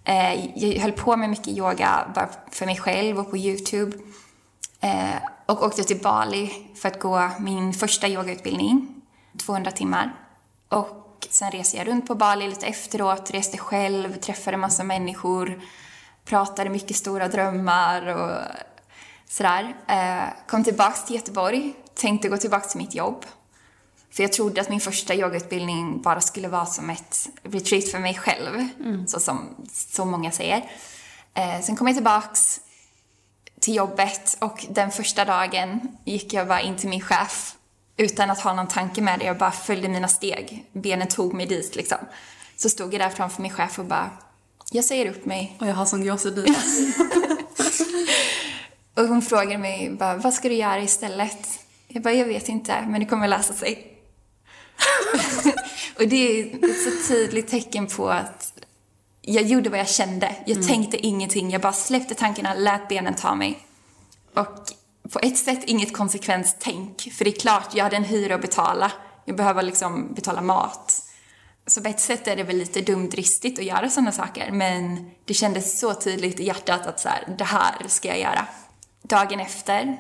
[0.10, 3.98] Eh, jag höll på med mycket yoga bara för mig själv och på Youtube.
[4.80, 9.02] Eh, och åkte till Bali för att gå min första yogautbildning,
[9.46, 10.16] 200 timmar.
[10.70, 15.62] Och sen reste jag runt på Bali lite efteråt, reste själv, träffade massa människor,
[16.26, 18.42] pratade mycket stora drömmar och
[19.28, 19.76] sådär.
[19.88, 23.26] Eh, kom tillbaks till Göteborg, tänkte gå tillbaks till mitt jobb.
[24.12, 28.14] För jag trodde att min första yogautbildning bara skulle vara som ett retreat för mig
[28.16, 28.68] själv,
[29.08, 30.72] så som så många säger.
[31.34, 32.62] Eh, sen kom jag tillbaks
[33.60, 37.57] till jobbet och den första dagen gick jag bara in till min chef
[37.98, 39.26] utan att ha någon tanke med det.
[39.26, 40.66] Jag bara följde mina steg.
[40.72, 41.98] Benen tog mig dit liksom.
[42.56, 44.10] Så stod jag där framför min chef och bara,
[44.72, 45.58] jag säger upp mig.
[45.60, 46.38] Och jag har sån gåshud
[48.94, 51.60] Och hon frågade mig bara, vad ska du göra istället?
[51.88, 53.94] Jag bara, jag vet inte, men det kommer lösa sig.
[55.96, 58.54] och det är ett så tydligt tecken på att
[59.22, 60.36] jag gjorde vad jag kände.
[60.46, 61.50] Jag tänkte ingenting.
[61.50, 63.60] Jag bara släppte tankarna, lät benen ta mig.
[64.34, 64.64] Och
[65.10, 67.10] på ett sätt inget konsekvenstänk.
[67.14, 68.92] För det är klart, jag hade en hyra att betala.
[69.26, 71.04] Jag behöver liksom betala mat.
[71.68, 74.52] Så på ett sätt är det väl lite dumdristigt att göra sådana saker.
[74.52, 78.48] Men det kändes så tydligt i hjärtat att så här, det här ska jag göra.
[79.04, 79.98] Dagen efter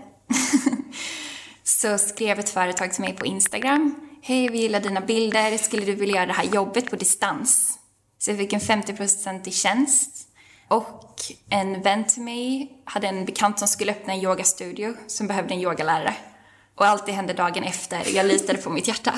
[1.63, 3.95] så skrev ett företag till mig på Instagram.
[4.21, 5.57] Hej, vi gillar dina bilder.
[5.57, 7.79] Skulle du vilja göra det här jobbet på distans?
[8.19, 10.26] Så jag fick en 50% i tjänst.
[10.67, 15.53] Och en vän till mig hade en bekant som skulle öppna en yogastudio som behövde
[15.53, 16.15] en yogalärare.
[16.75, 18.15] Och allt det hände dagen efter.
[18.15, 19.13] Jag litade på mitt hjärta.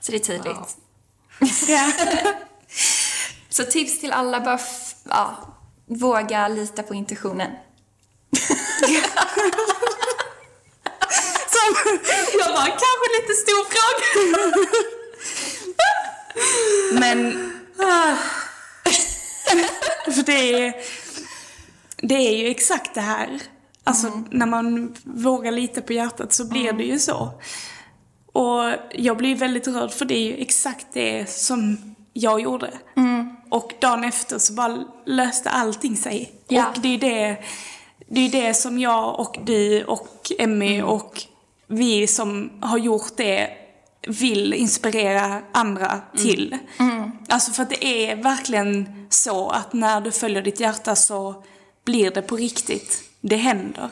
[0.00, 0.76] Så det är tydligt.
[3.48, 4.58] Så tips till alla, bara
[5.08, 5.36] ja,
[5.86, 7.50] våga lita på intuitionen.
[12.38, 14.04] Jag bara, kanske lite stor fråga.
[16.92, 17.52] Men...
[20.24, 20.74] För det är,
[21.96, 23.42] det är ju exakt det här.
[23.84, 27.30] Alltså när man vågar lita på hjärtat så blir det ju så.
[28.32, 32.70] Och jag blir väldigt rörd för det är ju exakt det som jag gjorde.
[33.50, 36.32] Och dagen efter så bara löste allting sig.
[36.48, 36.66] Ja.
[36.68, 37.36] Och det är det,
[38.08, 41.22] det är det som jag och du och Emmy och
[41.66, 43.61] vi som har gjort det
[44.08, 46.58] vill inspirera andra till.
[47.28, 51.44] Alltså för att det är verkligen så att när du följer ditt hjärta så
[51.84, 53.02] blir det på riktigt.
[53.20, 53.90] Det händer.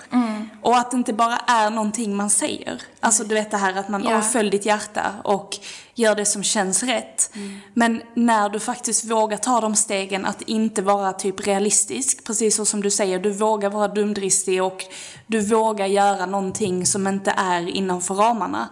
[0.62, 2.83] Och att det inte bara är någonting man säger.
[3.01, 4.11] Alltså du vet det här att man Ja.
[4.11, 4.23] ja.
[4.23, 5.59] följ ditt hjärta och
[6.01, 7.31] gör det som känns rätt.
[7.75, 12.65] Men när du faktiskt vågar ta de stegen att inte vara typ realistisk, precis så
[12.65, 14.85] som du säger, du vågar vara dumdristig och
[15.27, 18.69] du vågar göra någonting som inte är innanför ramarna.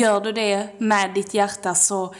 [0.00, 2.14] Gör du det med ditt hjärta så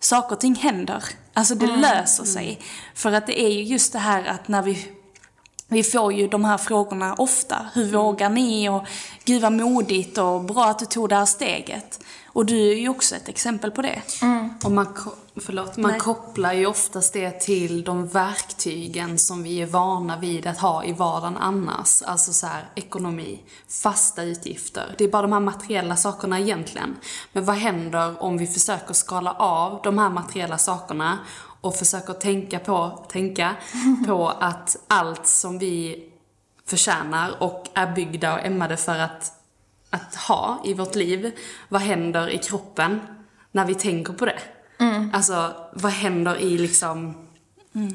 [0.00, 1.04] saker och ting händer.
[1.34, 2.60] Alltså det löser sig.
[2.94, 4.92] För att det är ju just det här att när vi
[5.72, 7.66] vi får ju de här frågorna ofta.
[7.74, 8.68] Hur vågar ni?
[8.68, 8.86] Och
[9.24, 12.00] gud vad modigt och bra att du tog det här steget.
[12.32, 14.02] Och du är ju också ett exempel på det.
[14.64, 14.86] Och man,
[15.36, 20.58] förlåt, man kopplar ju oftast det till de verktygen som vi är vana vid att
[20.58, 22.02] ha i vardagen annars.
[22.02, 24.94] Alltså så här, ekonomi, fasta utgifter.
[24.98, 26.96] Det är bara de här materiella sakerna egentligen.
[27.32, 31.18] Men vad händer om vi försöker skala av de här materiella sakerna
[31.60, 33.56] och försöker tänka på, tänka
[34.06, 36.06] på att allt som vi
[36.66, 39.39] förtjänar och är byggda och ämnade för att
[39.90, 41.32] att ha i vårt liv.
[41.68, 43.00] Vad händer i kroppen
[43.52, 44.38] när vi tänker på det?
[45.12, 47.14] Alltså, vad händer i liksom...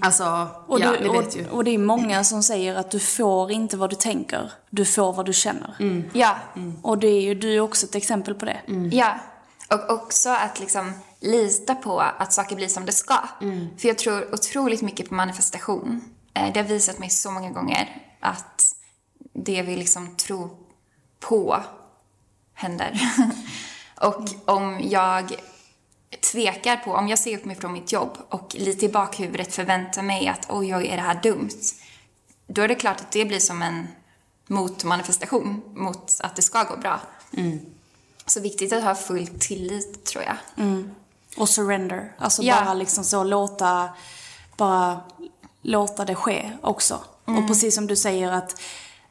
[0.02, 3.78] Alltså, Och, ja, du, och, och det är många som säger att du får inte
[3.78, 4.52] vad du tänker.
[4.70, 5.76] Du får vad du känner.
[6.14, 6.36] Ja,
[6.82, 8.62] Och det är ju, du är också ett exempel på det.
[8.92, 9.16] ja.
[9.70, 13.18] Och också att liksom lita på att saker blir som det ska.
[13.78, 16.02] För jag tror otroligt mycket på manifestation.
[16.34, 18.64] Eh, Det har visat mig så många gånger att
[19.34, 20.50] det vi liksom tror
[21.20, 21.64] på
[22.56, 23.02] händer.
[24.02, 25.36] och om jag
[26.32, 30.02] tvekar på, om jag ser upp mig från mitt jobb och lite i bakhuvudet förväntar
[30.02, 31.50] mig att oj, oj, är det här dumt?
[32.48, 33.88] Då är det klart att det blir som en
[34.48, 37.00] motmanifestation mot att det ska gå bra.
[38.26, 40.38] Så viktigt att ha full tillit, tror jag.
[41.38, 42.12] Och surrender.
[42.18, 42.56] Alltså Ja.
[42.66, 43.90] bara liksom så låta,
[44.58, 45.02] bara
[45.62, 47.00] låta det ske också.
[47.26, 48.62] Och precis som du säger att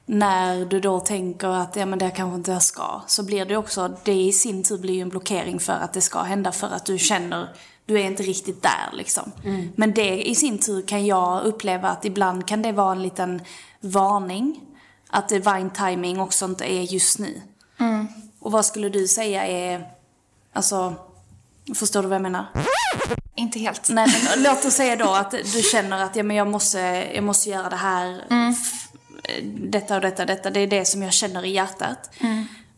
[0.06, 3.56] när du då tänker att ja men det kanske inte jag ska, så blir det
[3.56, 6.66] också, det i sin tur blir ju en blockering för att det ska hända för
[6.66, 7.48] att du känner,
[7.86, 9.32] du är inte riktigt där liksom.
[9.76, 13.42] Men det i sin tur kan jag uppleva att ibland kan det vara en liten
[13.80, 14.60] varning.
[15.08, 17.40] Att divine timing också inte är just nu.
[18.40, 19.88] Och vad skulle du säga är,
[20.52, 20.94] alltså,
[21.74, 22.46] förstår du vad jag menar?
[23.34, 23.88] Inte helt.
[23.90, 26.78] Nej men låt oss säga då att du känner att ja, men jag, måste,
[27.14, 28.88] jag måste göra det här, f-
[29.54, 30.50] detta och detta, detta.
[30.50, 32.10] Det är det som jag känner i hjärtat.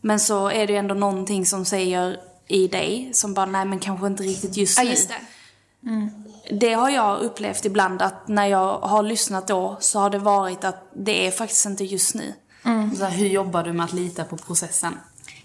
[0.01, 3.79] Men så är det ju ändå någonting som säger i dig som bara, nej men
[3.79, 4.91] kanske inte riktigt just Ja, nu.
[4.91, 5.17] just det.
[6.51, 10.65] Det har jag upplevt ibland att när jag har lyssnat då så har det varit
[10.65, 12.33] att det är faktiskt inte just nu.
[12.99, 14.99] Så här, hur jobbar du med att lita på processen?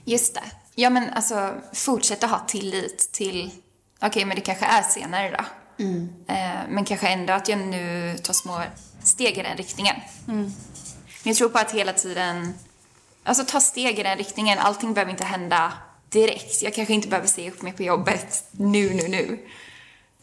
[0.06, 0.44] Just det.
[0.76, 3.52] Ja, men alltså fortsätta ha tillit till,
[4.02, 5.44] okej, men det kanske är senare då.
[6.34, 8.62] Eh, men kanske ändå att jag nu tar små
[9.04, 9.96] steg i den riktningen.
[11.24, 12.54] Men jag tror på att hela tiden,
[13.24, 14.60] alltså ta steg i den riktningen.
[14.60, 15.74] Allting behöver inte hända
[16.10, 16.62] direkt.
[16.62, 19.40] Jag kanske inte behöver se upp mig på jobbet nu, nu, nu.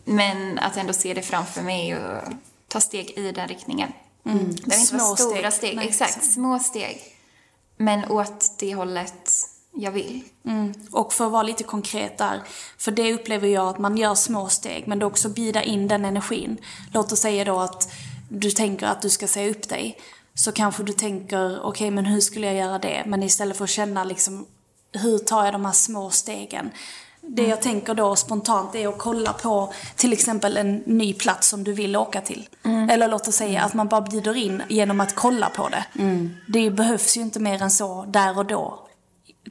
[0.04, 2.22] Men att ändå se det framför mig och
[2.68, 3.92] ta steg i den riktningen.
[4.22, 5.76] Det behöver inte Små vara stora steg.
[5.76, 6.32] Nej, Exakt, exakt.
[6.32, 7.02] små steg.
[7.76, 9.30] Men åt det hållet
[9.72, 10.22] jag vill.
[10.44, 10.74] Mm.
[10.92, 12.42] Och för att vara lite konkret där,
[12.78, 16.04] för det upplever jag att man gör små steg, men det också bjuda in den
[16.04, 16.56] energin.
[16.92, 17.92] Låt oss säga då att
[18.28, 19.98] du tänker att du ska säga upp dig.
[20.38, 23.02] Så kanske du tänker, okej okay, men hur skulle jag göra det?
[23.06, 24.46] Men istället för att känna liksom,
[24.92, 26.70] hur tar jag de här små stegen?
[27.20, 31.64] Det jag tänker då spontant är att kolla på till exempel en ny plats som
[31.64, 32.48] du vill åka till.
[32.64, 32.90] Mm.
[32.90, 35.84] Eller låt oss säga att man bara bjuder in genom att kolla på det.
[35.98, 36.36] Mm.
[36.48, 38.88] Det behövs ju inte mer än så där och då.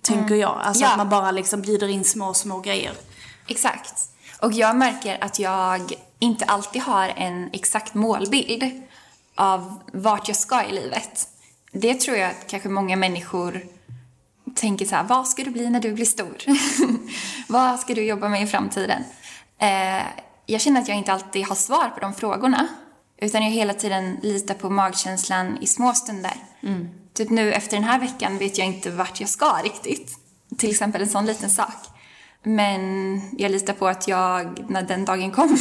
[0.02, 0.40] Tänker mm.
[0.40, 0.60] jag.
[0.62, 0.92] Alltså ja.
[0.92, 2.94] att man bara liksom bjuder in små, små grejer.
[3.48, 3.94] Exakt.
[4.42, 8.87] Och jag märker att jag inte alltid har en exakt målbild
[9.38, 11.28] av vart jag ska i livet.
[11.72, 13.66] Det tror jag att kanske många människor
[14.56, 16.38] tänker så här, vad ska du bli när du blir stor?
[17.48, 19.04] vad ska du jobba med i framtiden?
[19.60, 20.04] Eh,
[20.46, 22.68] jag känner att jag inte alltid har svar på de frågorna.
[23.22, 26.34] Utan jag hela tiden litar på magkänslan i små stunder.
[26.64, 26.90] Mm.
[27.14, 30.12] Typ nu efter den här veckan vet jag inte vart jag ska riktigt.
[30.58, 31.97] Till exempel en sån liten sak.
[32.48, 35.60] Men jag litar på att jag, när den dagen kommer,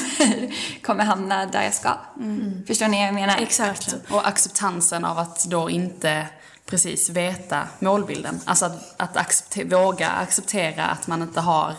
[0.82, 1.96] kommer hamna där jag ska.
[2.16, 2.66] Mm.
[2.66, 3.36] Förstår ni vad jag menar?
[3.38, 3.94] Exakt.
[4.10, 6.26] Och acceptansen av att då inte
[6.66, 8.40] precis veta målbilden.
[8.44, 11.74] Alltså att, att accepter, våga acceptera att man inte har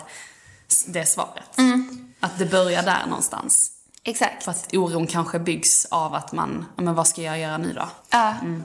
[0.87, 1.57] det svaret.
[1.57, 2.13] Mm.
[2.19, 3.71] Att det börjar där någonstans.
[4.03, 4.43] Exakt.
[4.43, 7.89] För att oron kanske byggs av att man, men vad ska jag göra nu då?
[8.09, 8.33] Ja.
[8.41, 8.61] Mm.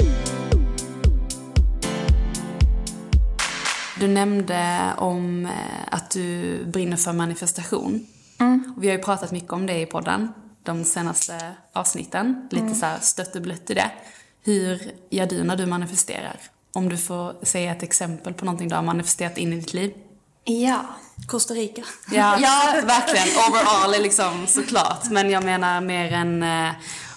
[4.03, 5.53] Du nämnde om eh,
[5.91, 8.07] att du brinner för manifestation.
[8.41, 8.75] Mm.
[8.79, 12.49] Vi har ju pratat mycket om det i podden de senaste avsnitten.
[12.51, 12.75] Lite mm.
[12.75, 13.91] så här stött och blött i det.
[14.45, 16.37] Hur gör du när du manifesterar?
[16.73, 19.93] Om du får säga ett exempel på någonting du har manifesterat in i ditt liv.
[20.45, 20.85] Ja.
[21.27, 21.83] Costa Rica.
[22.13, 23.29] Ja, ja verkligen.
[23.49, 25.11] Overall är liksom såklart.
[25.11, 26.73] Men jag menar mer än eh,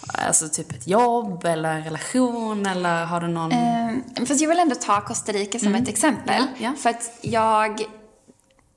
[0.07, 3.51] alltså typ ett jobb eller relation eller har du någon?
[3.53, 5.83] Um, fast jag vill ändå ta Costa Rica som mm.
[5.83, 6.35] ett exempel.
[6.37, 6.73] Ja, ja.
[6.77, 7.81] För att jag,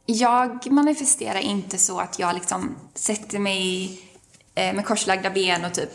[0.07, 4.01] jag manifesterar inte så att jag liksom sätter mig
[4.55, 5.91] eh, med korslagda ben och typ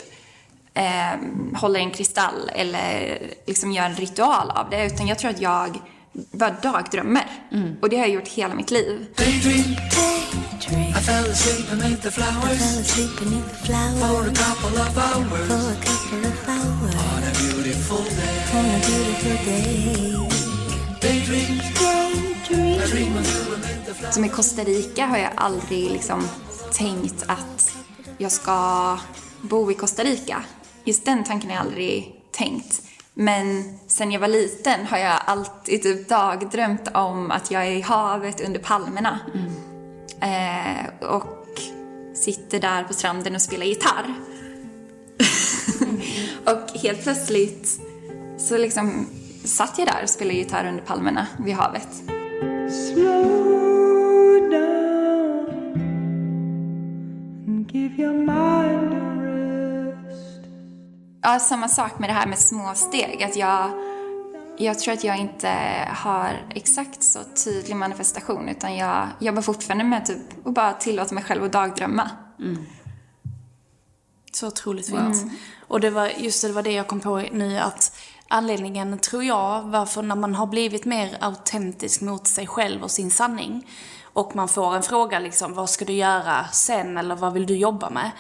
[0.74, 1.20] eh,
[1.56, 4.86] håller en kristall eller liksom gör en ritual av det.
[4.86, 5.80] Utan jag tror att jag
[6.14, 7.26] bara dagdrömmer.
[7.52, 7.76] Mm.
[7.82, 9.08] Och det har jag gjort hela mitt liv.
[9.18, 9.76] Daydream.
[10.72, 12.92] I fell asleep beneath the flowers.
[14.00, 15.52] For a couple of hours.
[15.52, 18.38] On a beautiful day.
[18.54, 20.16] On a beautiful day.
[21.02, 21.60] Daydream.
[24.12, 26.28] Som i Costa Rica har jag aldrig liksom
[26.74, 27.78] tänkt att
[28.18, 29.00] jag ska
[29.42, 30.44] bo i Costa Rica.
[30.84, 32.82] Just den tanken har jag aldrig tänkt.
[33.14, 37.82] Men sen jag var liten har jag alltid typ dagdrömt om att jag är i
[37.82, 39.20] havet under palmerna.
[39.34, 39.73] Mm.
[40.24, 41.62] Eh, och
[42.14, 44.14] sitter där på stranden och spelar gitarr.
[46.46, 47.82] och helt plötsligt
[48.38, 49.06] så liksom
[49.44, 51.88] satt jag där och spelade gitarr under palmerna vid havet.
[52.72, 55.50] Slow down
[57.48, 59.04] and give your mind a
[61.26, 63.24] Ja, samma sak med det här med små steg.
[63.24, 63.72] Att jag,
[64.58, 65.50] jag tror att jag inte
[65.90, 71.24] har exakt så tydlig manifestation utan jag jobbar fortfarande med typ att bara tillåta mig
[71.24, 72.10] själv att dagdrömma.
[72.40, 72.66] Mm.
[74.32, 75.22] Så otroligt fint.
[75.24, 75.30] Mm.
[75.68, 79.24] Och det var just det, det var det jag kom på nu att anledningen tror
[79.24, 83.68] jag varför när man har blivit mer autentisk mot sig själv och sin sanning
[84.14, 87.56] och man får en fråga liksom vad ska du göra sen eller vad vill du
[87.56, 88.12] jobba med?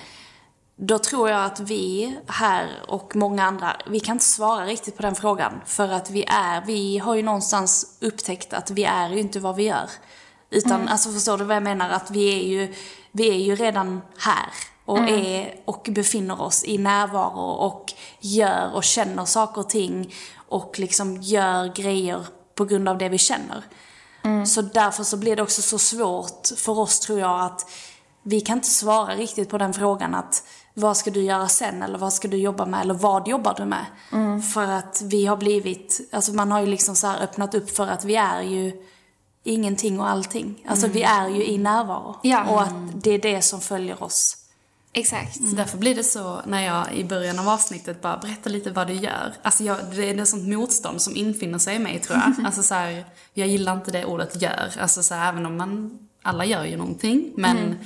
[0.75, 5.01] Då tror jag att vi här och många andra, vi kan inte svara riktigt på
[5.01, 5.61] den frågan.
[5.65, 9.55] För att vi är, vi har ju någonstans upptäckt att vi är ju inte vad
[9.55, 9.89] vi gör.
[10.49, 10.87] Utan, mm.
[10.87, 11.89] alltså förstår du vad jag menar?
[11.89, 12.73] Att vi är ju,
[13.11, 14.49] vi är ju redan här.
[14.85, 15.25] Och, mm.
[15.25, 20.13] är, och befinner oss i närvaro och gör och känner saker och ting.
[20.49, 23.63] Och liksom gör grejer på grund av det vi känner.
[24.23, 24.45] Mm.
[24.45, 27.69] Så därför så blir det också så svårt för oss tror jag att
[28.23, 31.97] vi kan inte svara riktigt på den frågan att vad ska du göra sen eller
[31.97, 33.85] vad ska du jobba med eller vad jobbar du med?
[34.11, 34.41] Mm.
[34.41, 38.05] För att vi har blivit, alltså man har ju liksom så öppnat upp för att
[38.05, 38.83] vi är ju
[39.43, 40.65] ingenting och allting.
[40.67, 40.97] Alltså mm.
[40.97, 42.19] vi är ju i närvaro.
[42.23, 42.43] Ja.
[42.43, 44.37] Och att det är det som följer oss.
[44.93, 45.39] Exakt.
[45.39, 45.55] Mm.
[45.55, 48.93] Därför blir det så när jag i början av avsnittet bara berättar lite vad du
[48.93, 49.33] gör.
[49.41, 52.45] Alltså jag, det är ett sånt motstånd som infinner sig i mig tror jag.
[52.45, 54.73] alltså så här, jag gillar inte det ordet gör.
[54.79, 57.31] Alltså så här, även om man, alla gör ju någonting.
[57.35, 57.77] Men mm.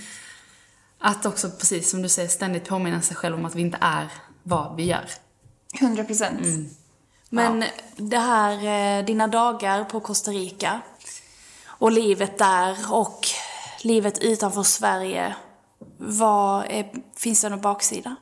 [0.99, 4.11] Att också, precis som du säger, ständigt påminna sig själv om att vi inte är
[4.43, 5.09] vad vi gör.
[5.81, 6.39] 100 procent.
[6.39, 6.69] Mm.
[7.29, 7.67] Men ja.
[7.95, 8.53] det här,
[8.99, 10.81] eh, dina dagar på Costa Rica
[11.65, 13.27] och livet där och
[13.81, 15.35] livet utanför Sverige.
[15.97, 18.15] Vad är, finns det någon baksida?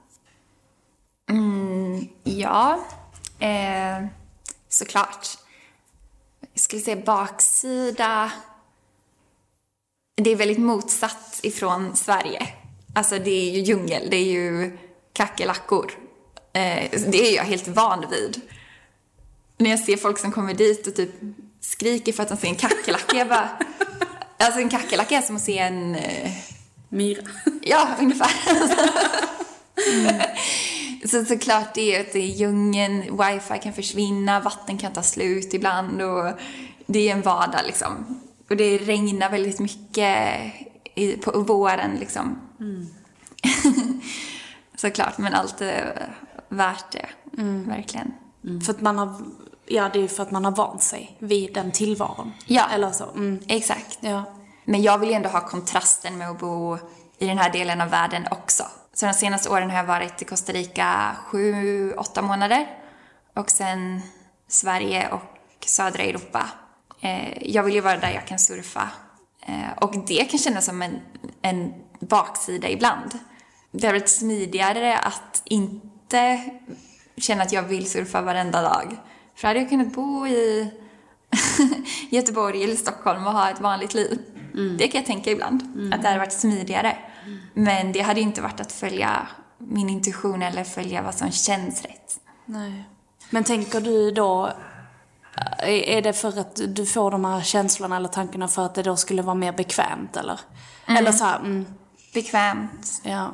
[1.30, 2.80] Mm, ja,
[3.40, 4.06] eh,
[4.70, 5.28] såklart.
[6.54, 8.32] jag skulle säga baksida,
[10.16, 12.48] det är väldigt motsatt ifrån Sverige.
[12.96, 14.78] Alltså det är ju djungel, det är ju
[15.14, 15.92] kackerlackor.
[16.54, 18.42] Eh, det är jag helt van vid.
[19.58, 21.12] När jag ser folk som kommer dit och typ
[21.62, 23.50] skriker för att de ser en kackerlacka, jag bara...
[24.38, 25.96] Alltså en kackerlacka är som att se en...
[25.96, 26.32] Eh,
[26.90, 27.22] Myra.
[27.62, 28.32] Ja, ungefär.
[29.94, 30.22] Mm.
[31.06, 35.54] Så såklart det är att det är djungeln, wifi kan försvinna, vatten kan ta slut
[35.54, 36.32] ibland och
[36.86, 38.22] det är en vardag liksom.
[38.50, 40.38] Och det regnar väldigt mycket
[40.96, 42.40] i, på våren liksom.
[42.60, 42.88] Mm.
[44.76, 46.10] såklart, men allt är
[46.50, 47.08] värt det.
[47.38, 47.70] Mm.
[47.70, 48.14] Verkligen.
[48.66, 49.16] För att man har,
[49.66, 52.32] ja det är för att man har vant sig vid den tillvaron.
[52.46, 52.70] Ja.
[52.74, 53.12] Eller så.
[53.12, 53.40] Mm.
[53.48, 53.98] Exakt.
[54.00, 54.24] Ja.
[54.66, 56.78] Men jag vill ju ändå ha kontrasten med att bo
[57.18, 58.64] i den här delen av världen också.
[58.94, 62.68] Så de senaste åren har jag varit i Costa Rica sju, åtta månader.
[63.34, 64.02] Och sen
[64.48, 66.50] Sverige och södra Europa.
[67.02, 68.90] Eh, jag vill ju vara där jag kan surfa.
[69.42, 71.00] Eh, och det kan kännas som en,
[71.42, 71.74] en
[72.08, 73.20] baksida ibland.
[73.72, 76.42] Det har varit smidigare att inte
[77.18, 78.98] känna att jag vill surfa varenda dag.
[79.36, 80.72] För hade jag kunnat bo i
[82.10, 84.20] Göteborg eller Stockholm och ha ett vanligt liv.
[84.78, 85.62] Det kan jag tänka ibland,
[85.94, 86.98] att det hade varit smidigare.
[87.54, 89.28] Men det hade inte varit att följa
[89.58, 92.20] min intuition eller följa vad som känns rätt.
[92.46, 92.84] Nej.
[93.30, 94.52] Men tänker du då,
[95.64, 98.96] är det för att du får de här känslorna eller tankarna för att det då
[98.96, 100.40] skulle vara mer bekvämt eller?
[100.88, 101.66] Eller så här, mm,
[102.16, 103.34] Bekvämt, ja.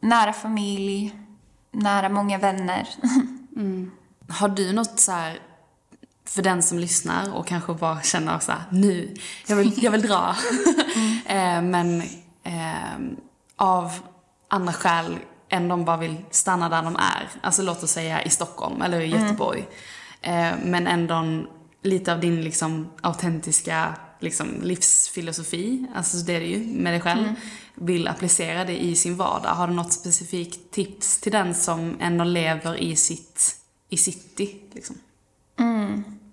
[0.00, 1.14] nära familj,
[1.72, 2.88] nära många vänner.
[4.28, 5.38] Har du något så här
[6.24, 9.14] för den som lyssnar och kanske bara känner så här, nu,
[9.46, 10.36] jag vill, jag vill dra.
[11.26, 12.02] eh, men
[12.42, 12.98] eh,
[13.56, 13.92] av
[14.48, 17.28] andra skäl än de bara vill stanna där de är.
[17.40, 19.68] Alltså låt oss säga i Stockholm eller i Göteborg.
[20.20, 21.46] Eh, men ändå
[21.82, 27.34] lite av din liksom autentiska liksom, livsfilosofi, alltså det är det ju med dig själv,
[27.74, 29.50] vill applicera det i sin vardag.
[29.50, 33.56] Har du något specifikt tips till den som ändå lever i sitt,
[33.88, 34.56] i city?
[34.72, 34.96] Liksom?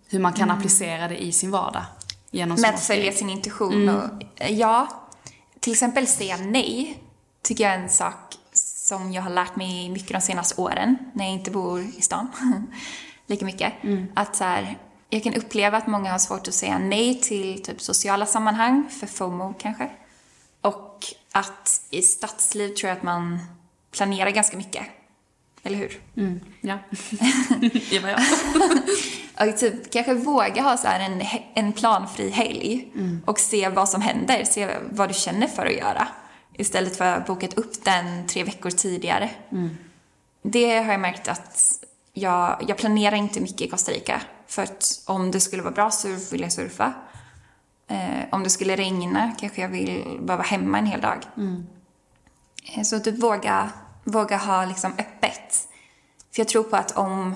[0.08, 1.86] Hur man kan applicera det i sin vardag.
[2.32, 3.90] Genom Med att följa sin intuition.
[3.90, 4.10] Och,
[4.50, 5.08] ja,
[5.60, 7.04] till exempel säga nej,
[7.42, 11.26] tycker jag är en sak som jag har lärt mig mycket de senaste åren, när
[11.26, 12.28] jag inte bor i stan
[13.28, 13.74] lika mycket.
[14.14, 14.78] Att så här,
[15.10, 19.08] jag kan uppleva att många har svårt att säga nej till typ sociala sammanhang, för
[19.08, 19.90] FOMO kanske.
[20.62, 23.40] Och att i stadsliv tror jag att man
[23.92, 24.86] planerar ganska mycket.
[25.64, 26.02] Eller hur?
[26.62, 26.78] Ja.
[27.90, 28.20] det var jag.
[29.50, 31.22] Och typ kanske våga ha så en,
[31.54, 32.88] en planfri helg
[33.26, 36.08] och se vad som händer, se vad du känner för att göra.
[36.54, 39.30] Istället för att ha bokat upp den tre veckor tidigare.
[40.42, 41.74] Det har jag märkt att
[42.14, 44.22] jag, jag planerar inte mycket i Costa Rica.
[44.48, 46.94] För att om det skulle vara bra surf vill jag surfa.
[47.88, 51.18] Eh, om det skulle regna kanske jag vill bara vara hemma en hel dag.
[52.76, 53.70] Eh, Så att du våga,
[54.04, 55.68] våga ha liksom öppet.
[56.32, 57.36] För jag tror på att om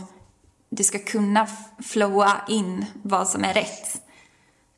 [0.70, 1.48] det ska kunna
[1.84, 4.02] flowa in vad som är rätt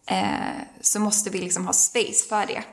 [0.06, 2.64] eh, så måste vi liksom ha space för det.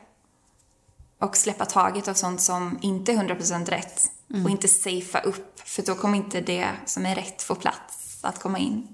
[1.20, 4.10] Och släppa taget av sånt som inte är 100% rätt.
[4.44, 8.38] Och inte safea upp, för då kommer inte det som är rätt få plats att
[8.38, 8.88] komma in.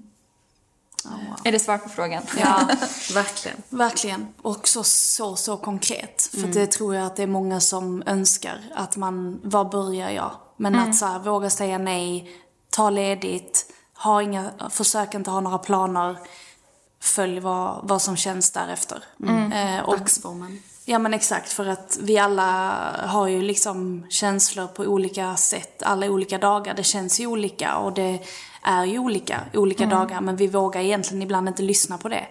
[1.43, 2.23] Är det svar på frågan?
[2.39, 2.67] Ja,
[3.13, 3.57] Verkligen.
[3.69, 4.27] verkligen.
[4.41, 6.29] Och så, så, så konkret.
[6.31, 8.61] För det tror jag att det är många som önskar.
[8.75, 10.31] Att man, var börjar jag?
[10.57, 12.31] Men att så här, våga säga nej,
[12.69, 13.65] ta ledigt,
[13.97, 16.17] ha inga, försök inte ha några planer.
[16.99, 19.03] Följ vad, vad som känns därefter.
[19.53, 20.59] Eh, och, Dagsformen.
[20.87, 22.73] Ja men exakt, för att vi alla
[23.05, 26.73] har ju liksom känslor på olika sätt, alla olika dagar.
[26.73, 28.19] Det känns ju olika och det
[28.65, 30.21] är ju olika, olika dagar.
[30.21, 32.27] Men vi vågar egentligen ibland inte lyssna på det.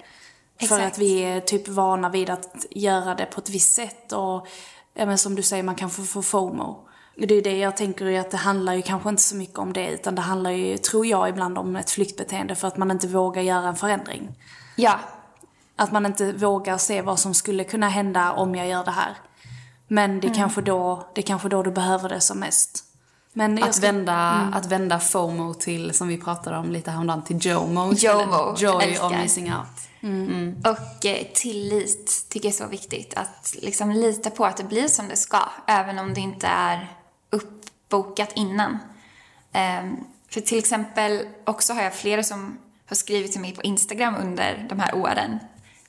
[0.58, 0.92] För Exakt.
[0.92, 4.46] att vi är typ vana vid att göra det på ett visst sätt och
[4.94, 6.88] ja, men som du säger, man kan få, få FOMO.
[7.16, 9.90] Det är det jag tänker att det handlar ju kanske inte så mycket om det
[9.90, 13.42] utan det handlar ju, tror jag, ibland om ett flyktbeteende för att man inte vågar
[13.42, 14.34] göra en förändring.
[14.76, 14.98] Ja,
[15.76, 19.16] Att man inte vågar se vad som skulle kunna hända om jag gör det här.
[19.88, 22.83] Men det är kanske då, det är kanske då du behöver det som mest.
[23.36, 27.46] Men Att ska- vända, att vända FOMO till, som vi pratade om lite häromdagen, till
[27.46, 27.92] JOMO.
[27.94, 29.06] JOMO, Joy älskar.
[29.06, 30.64] of missing out.
[30.64, 33.14] Och eh, tillit tycker jag är så viktigt.
[33.14, 36.88] Att liksom lita på att det blir som det ska, även om det inte är
[37.30, 38.78] uppbokat innan.
[39.52, 39.96] Ehm,
[40.28, 44.66] för till exempel, också har jag flera som har skrivit till mig på Instagram under
[44.68, 45.38] de här åren.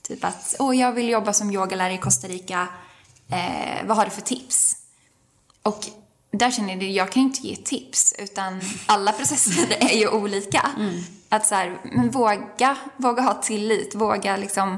[0.02, 2.68] Typ att, åh, jag vill jobba som yogalärare i Costa Rica.
[3.30, 4.76] Eh, vad har du för tips?
[5.62, 5.80] Och
[6.38, 10.70] där känner jag, jag kan inte ge tips utan alla processer är ju olika.
[11.30, 14.78] Att så här, men våga, våga ha tillit, våga liksom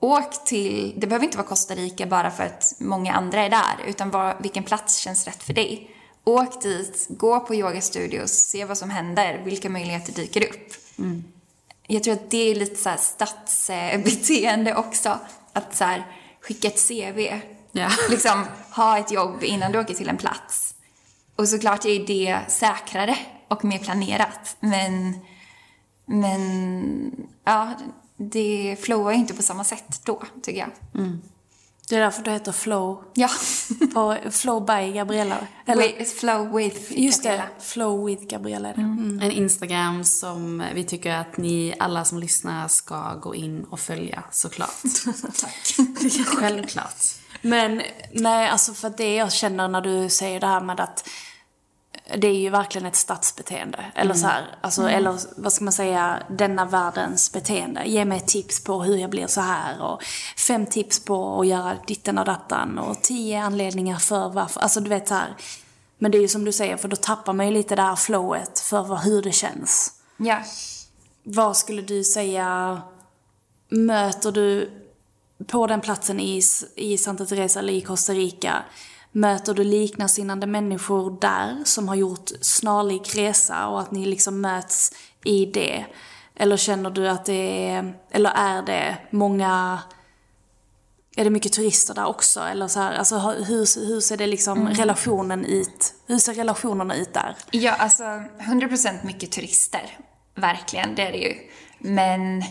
[0.00, 3.84] åk till, det behöver inte vara Costa Rica bara för att många andra är där,
[3.86, 5.90] utan var, vilken plats känns rätt för dig.
[6.24, 10.72] Åk dit, gå på yogastudios, se vad som händer, vilka möjligheter dyker upp.
[11.86, 15.18] Jag tror att det är lite så här stadsbeteende också,
[15.52, 16.06] att så här,
[16.40, 17.40] skicka ett CV.
[17.72, 17.88] Ja.
[18.10, 20.74] Liksom ha ett jobb innan du åker till en plats.
[21.40, 23.18] Och såklart är det säkrare
[23.48, 25.14] och mer planerat, men,
[26.06, 27.74] men ja,
[28.16, 30.70] det flowar ju inte på samma sätt då, tycker jag.
[31.88, 33.04] Det är därför det heter Flow.
[33.14, 33.28] Ja.
[33.94, 35.36] På Flow by Gabriella.
[35.66, 37.44] With, flow with Just Gabriella.
[37.58, 38.80] det, Flow with Gabriella är det.
[38.80, 39.20] Mm.
[39.22, 44.22] En Instagram som vi tycker att ni alla som lyssnar ska gå in och följa
[44.30, 44.82] såklart.
[45.40, 45.76] Tack.
[46.26, 47.04] Självklart.
[47.42, 47.82] Men
[48.12, 51.08] nej, alltså för det jag känner när du säger det här med att
[52.16, 53.84] det är ju verkligen ett stadsbeteende.
[53.94, 57.82] Eller så här, alltså, eller vad ska man säga, denna världens beteende.
[57.86, 60.02] Ge mig tips på hur jag blir så här och
[60.36, 64.60] fem tips på att göra ditten och dattan och tio anledningar för varför.
[64.60, 65.36] Alltså du vet så här.
[65.98, 67.96] Men det är ju som du säger, för då tappar man ju lite det här
[67.96, 69.92] flowet för vad, hur det känns.
[70.16, 70.38] Ja.
[71.22, 72.80] Vad skulle du säga,
[73.68, 74.70] möter du
[75.46, 76.42] på den platsen i,
[76.76, 78.62] i Santa Teresa eller i Costa Rica,
[79.12, 84.92] möter du liknande människor där som har gjort snarlik resa och att ni liksom möts
[85.24, 85.86] i det?
[86.36, 89.78] Eller känner du att det är, eller är det många,
[91.16, 92.40] är det mycket turister där också?
[92.40, 97.14] Eller så här, alltså hur, hur ser det liksom relationen ut, hur ser relationerna ut
[97.14, 97.36] där?
[97.50, 99.98] Ja, alltså 100% mycket turister.
[100.34, 101.34] Verkligen, det är det ju.
[101.78, 102.44] Men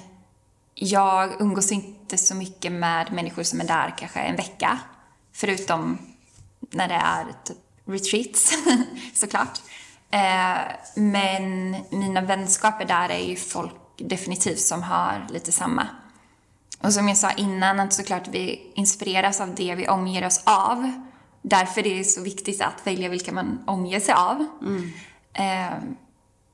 [0.75, 4.79] jag umgås inte så mycket med människor som är där kanske en vecka.
[5.33, 5.97] Förutom
[6.71, 8.53] när det är typ retreats,
[9.13, 9.59] såklart.
[10.11, 10.57] Eh,
[10.95, 15.87] men mina vänskaper där är ju folk definitivt som har lite samma.
[16.81, 20.91] Och som jag sa innan, att såklart vi inspireras av det vi omger oss av.
[21.41, 24.45] Därför är det så viktigt att välja vilka man omger sig av.
[25.33, 25.77] Eh,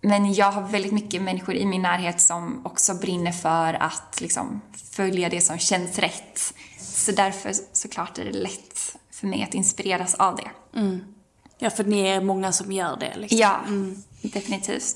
[0.02, 4.62] men jag har väldigt mycket människor i min närhet som också brinner för att liksom,
[4.92, 6.54] följa det som känns rätt.
[6.78, 10.52] Så därför såklart är det lätt för mig att inspireras av det.
[11.58, 13.40] Ja, för ni är många som gör det liksom.
[13.40, 13.60] Ja,
[14.22, 14.96] definitivt.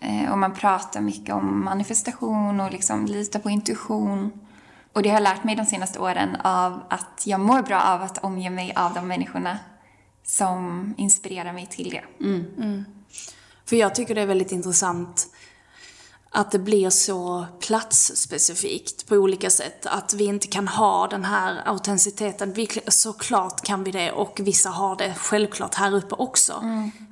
[0.00, 4.32] Eh, och man pratar mycket om manifestation och liksom lita på intuition.
[4.92, 8.02] Och det har jag lärt mig de senaste åren av att jag mår bra av
[8.02, 9.58] att omge mig av de människorna
[10.24, 12.02] som inspirerar mig till det.
[13.64, 15.26] För jag tycker det är väldigt intressant
[16.36, 19.86] att det blir så platsspecifikt på olika sätt.
[19.86, 22.52] Att vi inte kan ha den här autenticiteten.
[22.52, 26.64] Vi, såklart kan vi det och vissa har det självklart här uppe också.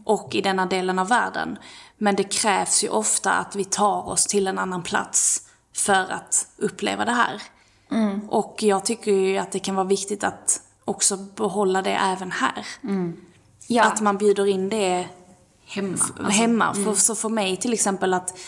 [0.05, 1.59] Och i denna delen av världen.
[1.99, 5.43] Men det krävs ju ofta att vi tar oss till en annan plats
[5.77, 7.43] för att uppleva det här.
[8.29, 12.67] Och jag tycker ju att det kan vara viktigt att också behålla det även här.
[13.67, 13.85] Ja.
[13.85, 15.09] Att man bjuder in det
[15.67, 16.29] Hemma.
[16.31, 16.75] hemma.
[16.75, 18.39] För, så för mig till exempel att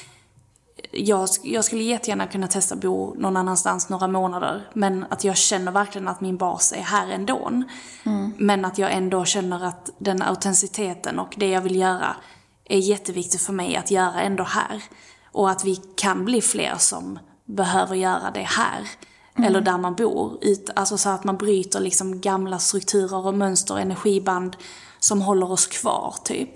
[0.93, 4.69] jag, jag skulle jättegärna kunna testa att bo någon annanstans några månader.
[4.73, 7.63] Men att jag känner verkligen att min bas är här ändå.
[8.37, 12.17] Men att jag ändå känner att den autenticiteten och det jag vill göra
[12.65, 14.83] är jätteviktigt för mig att göra ändå här.
[15.33, 18.89] Och att vi kan bli fler som behöver göra det här.
[19.47, 20.39] Eller där man bor.
[20.41, 24.57] Ut, alltså så att man bryter liksom gamla strukturer och mönster och energiband
[24.99, 26.51] som håller oss kvar typ.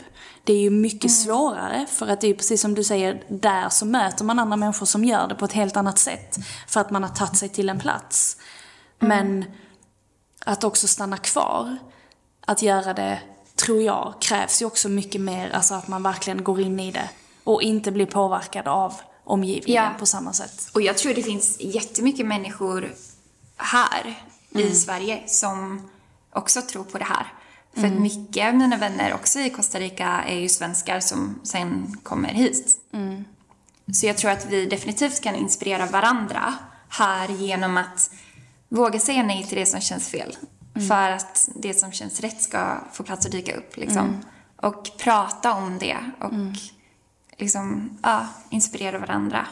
[0.51, 3.68] Det är ju mycket svårare för att det är ju precis som du säger, där
[3.68, 6.36] så möter man andra människor som gör det på ett helt annat sätt.
[6.68, 8.36] För att man har tagit sig till en plats.
[8.98, 9.44] Men
[10.44, 11.76] att också stanna kvar,
[12.46, 13.20] att göra det,
[13.55, 17.11] tror jag, krävs ju också mycket mer, alltså att man verkligen går in i det.
[17.44, 18.94] Och inte blir påverkad av
[19.24, 19.98] omgivningen Ja.
[19.98, 20.70] på samma sätt.
[20.74, 22.94] Och jag tror det finns jättemycket människor
[23.57, 25.90] här i Sverige som
[26.32, 27.26] också tror på det här.
[27.75, 31.97] För att mycket av mina vänner också i Costa Rica är ju svenskar som sen
[32.03, 32.79] kommer hit.
[33.93, 36.55] Så jag tror att vi definitivt kan inspirera varandra
[36.89, 38.11] här genom att
[38.68, 40.37] våga säga nej till det som känns fel.
[40.89, 43.77] För att det som känns rätt ska få plats att dyka upp.
[43.77, 44.21] Liksom.
[44.57, 46.33] Och prata om det och
[47.37, 49.47] liksom, ja, inspirera varandra.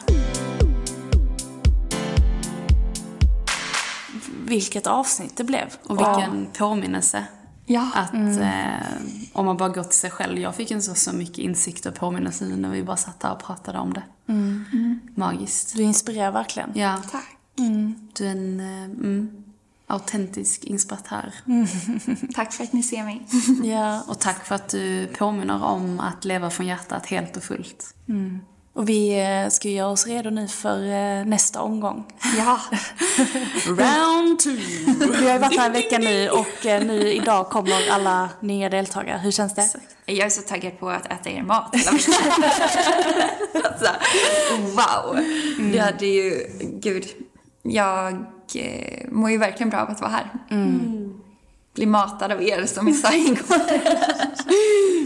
[4.45, 5.73] Vilket avsnitt det blev.
[5.83, 7.25] Och vilken påminnelse.
[7.71, 7.91] Ja.
[7.95, 8.97] Att eh,
[9.33, 10.37] om man bara går till sig själv.
[10.37, 13.31] Jag fick en så, så mycket insikt och påminnelse nu när vi bara satt där
[13.31, 14.03] och pratade om det.
[15.15, 15.75] Magiskt.
[15.75, 16.69] Du inspirerar verkligen.
[16.73, 17.01] Ja.
[17.11, 17.25] Tack.
[18.13, 18.59] Du är en...
[18.59, 19.43] eh, Mm.
[19.87, 21.33] autentisk inspiratör.
[22.33, 23.27] Tack för att ni ser mig.
[23.63, 27.95] Ja, och tack för att du påminner om att leva från hjärtat helt och fullt.
[28.73, 32.05] Och vi eh, ska göra oss redo nu för eh, nästa omgång.
[32.37, 32.59] Ja.
[33.67, 34.57] Round two!
[35.21, 38.69] Vi har ju varit här en vecka nu och eh, nu idag kommer alla nya
[38.69, 39.17] deltagare.
[39.17, 39.69] Hur känns det?
[40.05, 41.75] Jag är så taggad på att äta er mat
[43.63, 43.89] alltså,
[44.75, 45.19] wow!
[45.71, 46.47] Det hade ju,
[46.81, 47.05] gud,
[47.61, 48.25] jag
[49.11, 50.29] mår ju verkligen bra av att vara här.
[51.75, 53.59] Bli matad av er som vi sa igår.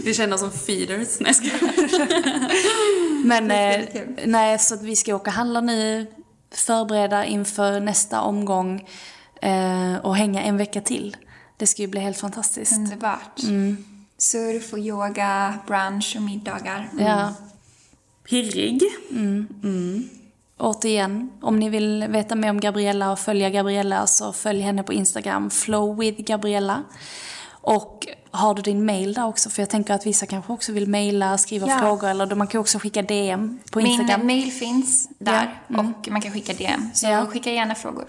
[0.04, 1.20] Vi känner oss som feeders.
[1.20, 1.60] Nej, skojar.
[3.24, 3.84] Men eh,
[4.24, 6.06] nej, så att vi ska åka handla nu,
[6.50, 8.88] förbereda inför nästa omgång
[9.42, 11.16] eh, och hänga en vecka till.
[11.56, 12.72] Det ska ju bli helt fantastiskt.
[12.72, 13.40] Underbart.
[14.18, 16.88] Surf och yoga, brunch och middagar.
[16.98, 17.34] Ja.
[18.28, 18.82] Pirrig.
[20.64, 24.92] Återigen, om ni vill veta mer om Gabriella och följa Gabriella så följ henne på
[24.92, 26.82] Instagram, flow with Gabriella.
[27.50, 29.50] Och har du din mail där också?
[29.50, 31.78] För jag tänker att vissa kanske också vill mejla, skriva Ja.
[31.78, 34.26] frågor eller man kan också skicka DM på Instagram.
[34.26, 35.74] Min mail finns där Ja.
[35.74, 35.94] Mm.
[35.94, 36.90] och man kan skicka DM.
[36.94, 37.26] Så Ja.
[37.26, 38.04] skicka gärna frågor.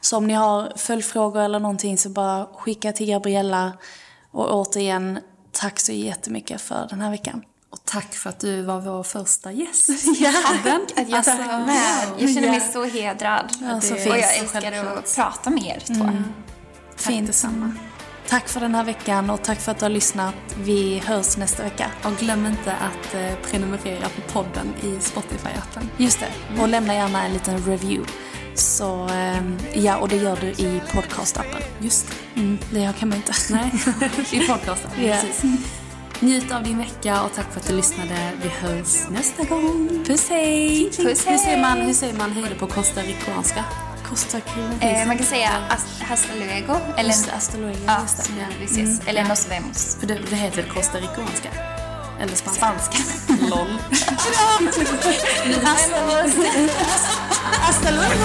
[0.00, 3.72] Så om ni har följdfrågor eller någonting så bara skicka till Gabriella.
[4.30, 5.18] Och återigen,
[5.52, 7.42] tack så jättemycket för den här veckan.
[7.74, 9.86] Och tack för att du var vår första gäst.
[10.96, 12.08] Tack att jag med.
[12.18, 13.52] Jag känner mig så hedrad.
[13.60, 16.10] Ja, så och jag älskar att prata med er två.
[16.96, 17.26] Fint.
[17.26, 17.72] detsamma.
[18.28, 20.34] Tack för den här veckan och tack för att du har lyssnat.
[20.58, 21.90] Vi hörs nästa vecka.
[22.04, 25.86] Och glöm inte att eh, prenumerera på podden i Spotify-appen.
[25.96, 26.60] Just det.
[26.62, 28.12] Och lämna gärna en liten review.
[28.54, 31.62] Så ehm, ja, och det gör du i podcastappen.
[31.78, 32.40] Just det.
[32.40, 33.32] Mm, det kan man inte.
[33.50, 33.72] Nej,
[34.42, 34.90] i podcasten.
[34.96, 35.16] Ja.
[35.20, 35.44] Precis.
[36.20, 38.30] Njut av din vecka och tack för att du lyssnade.
[38.42, 40.04] Vi hörs nästa gång.
[40.06, 40.84] Puss hej!
[40.90, 41.60] Puss Hur säger hej!
[41.60, 43.64] man, hur säger man hej på costaricanska?
[44.08, 44.38] Costa
[44.80, 46.76] Eh, man kan säga ast- hasta luego.
[46.98, 48.22] Eller, Just hasta luego, Ja, just det.
[48.24, 49.00] så vi ses.
[49.06, 49.96] Eller nos vemos.
[50.00, 51.48] För det, det heter väl costaricanska?
[52.20, 52.66] Eller spanska?
[52.66, 52.98] Spanska.
[53.50, 53.78] LOL.
[57.60, 58.24] Hasta luego!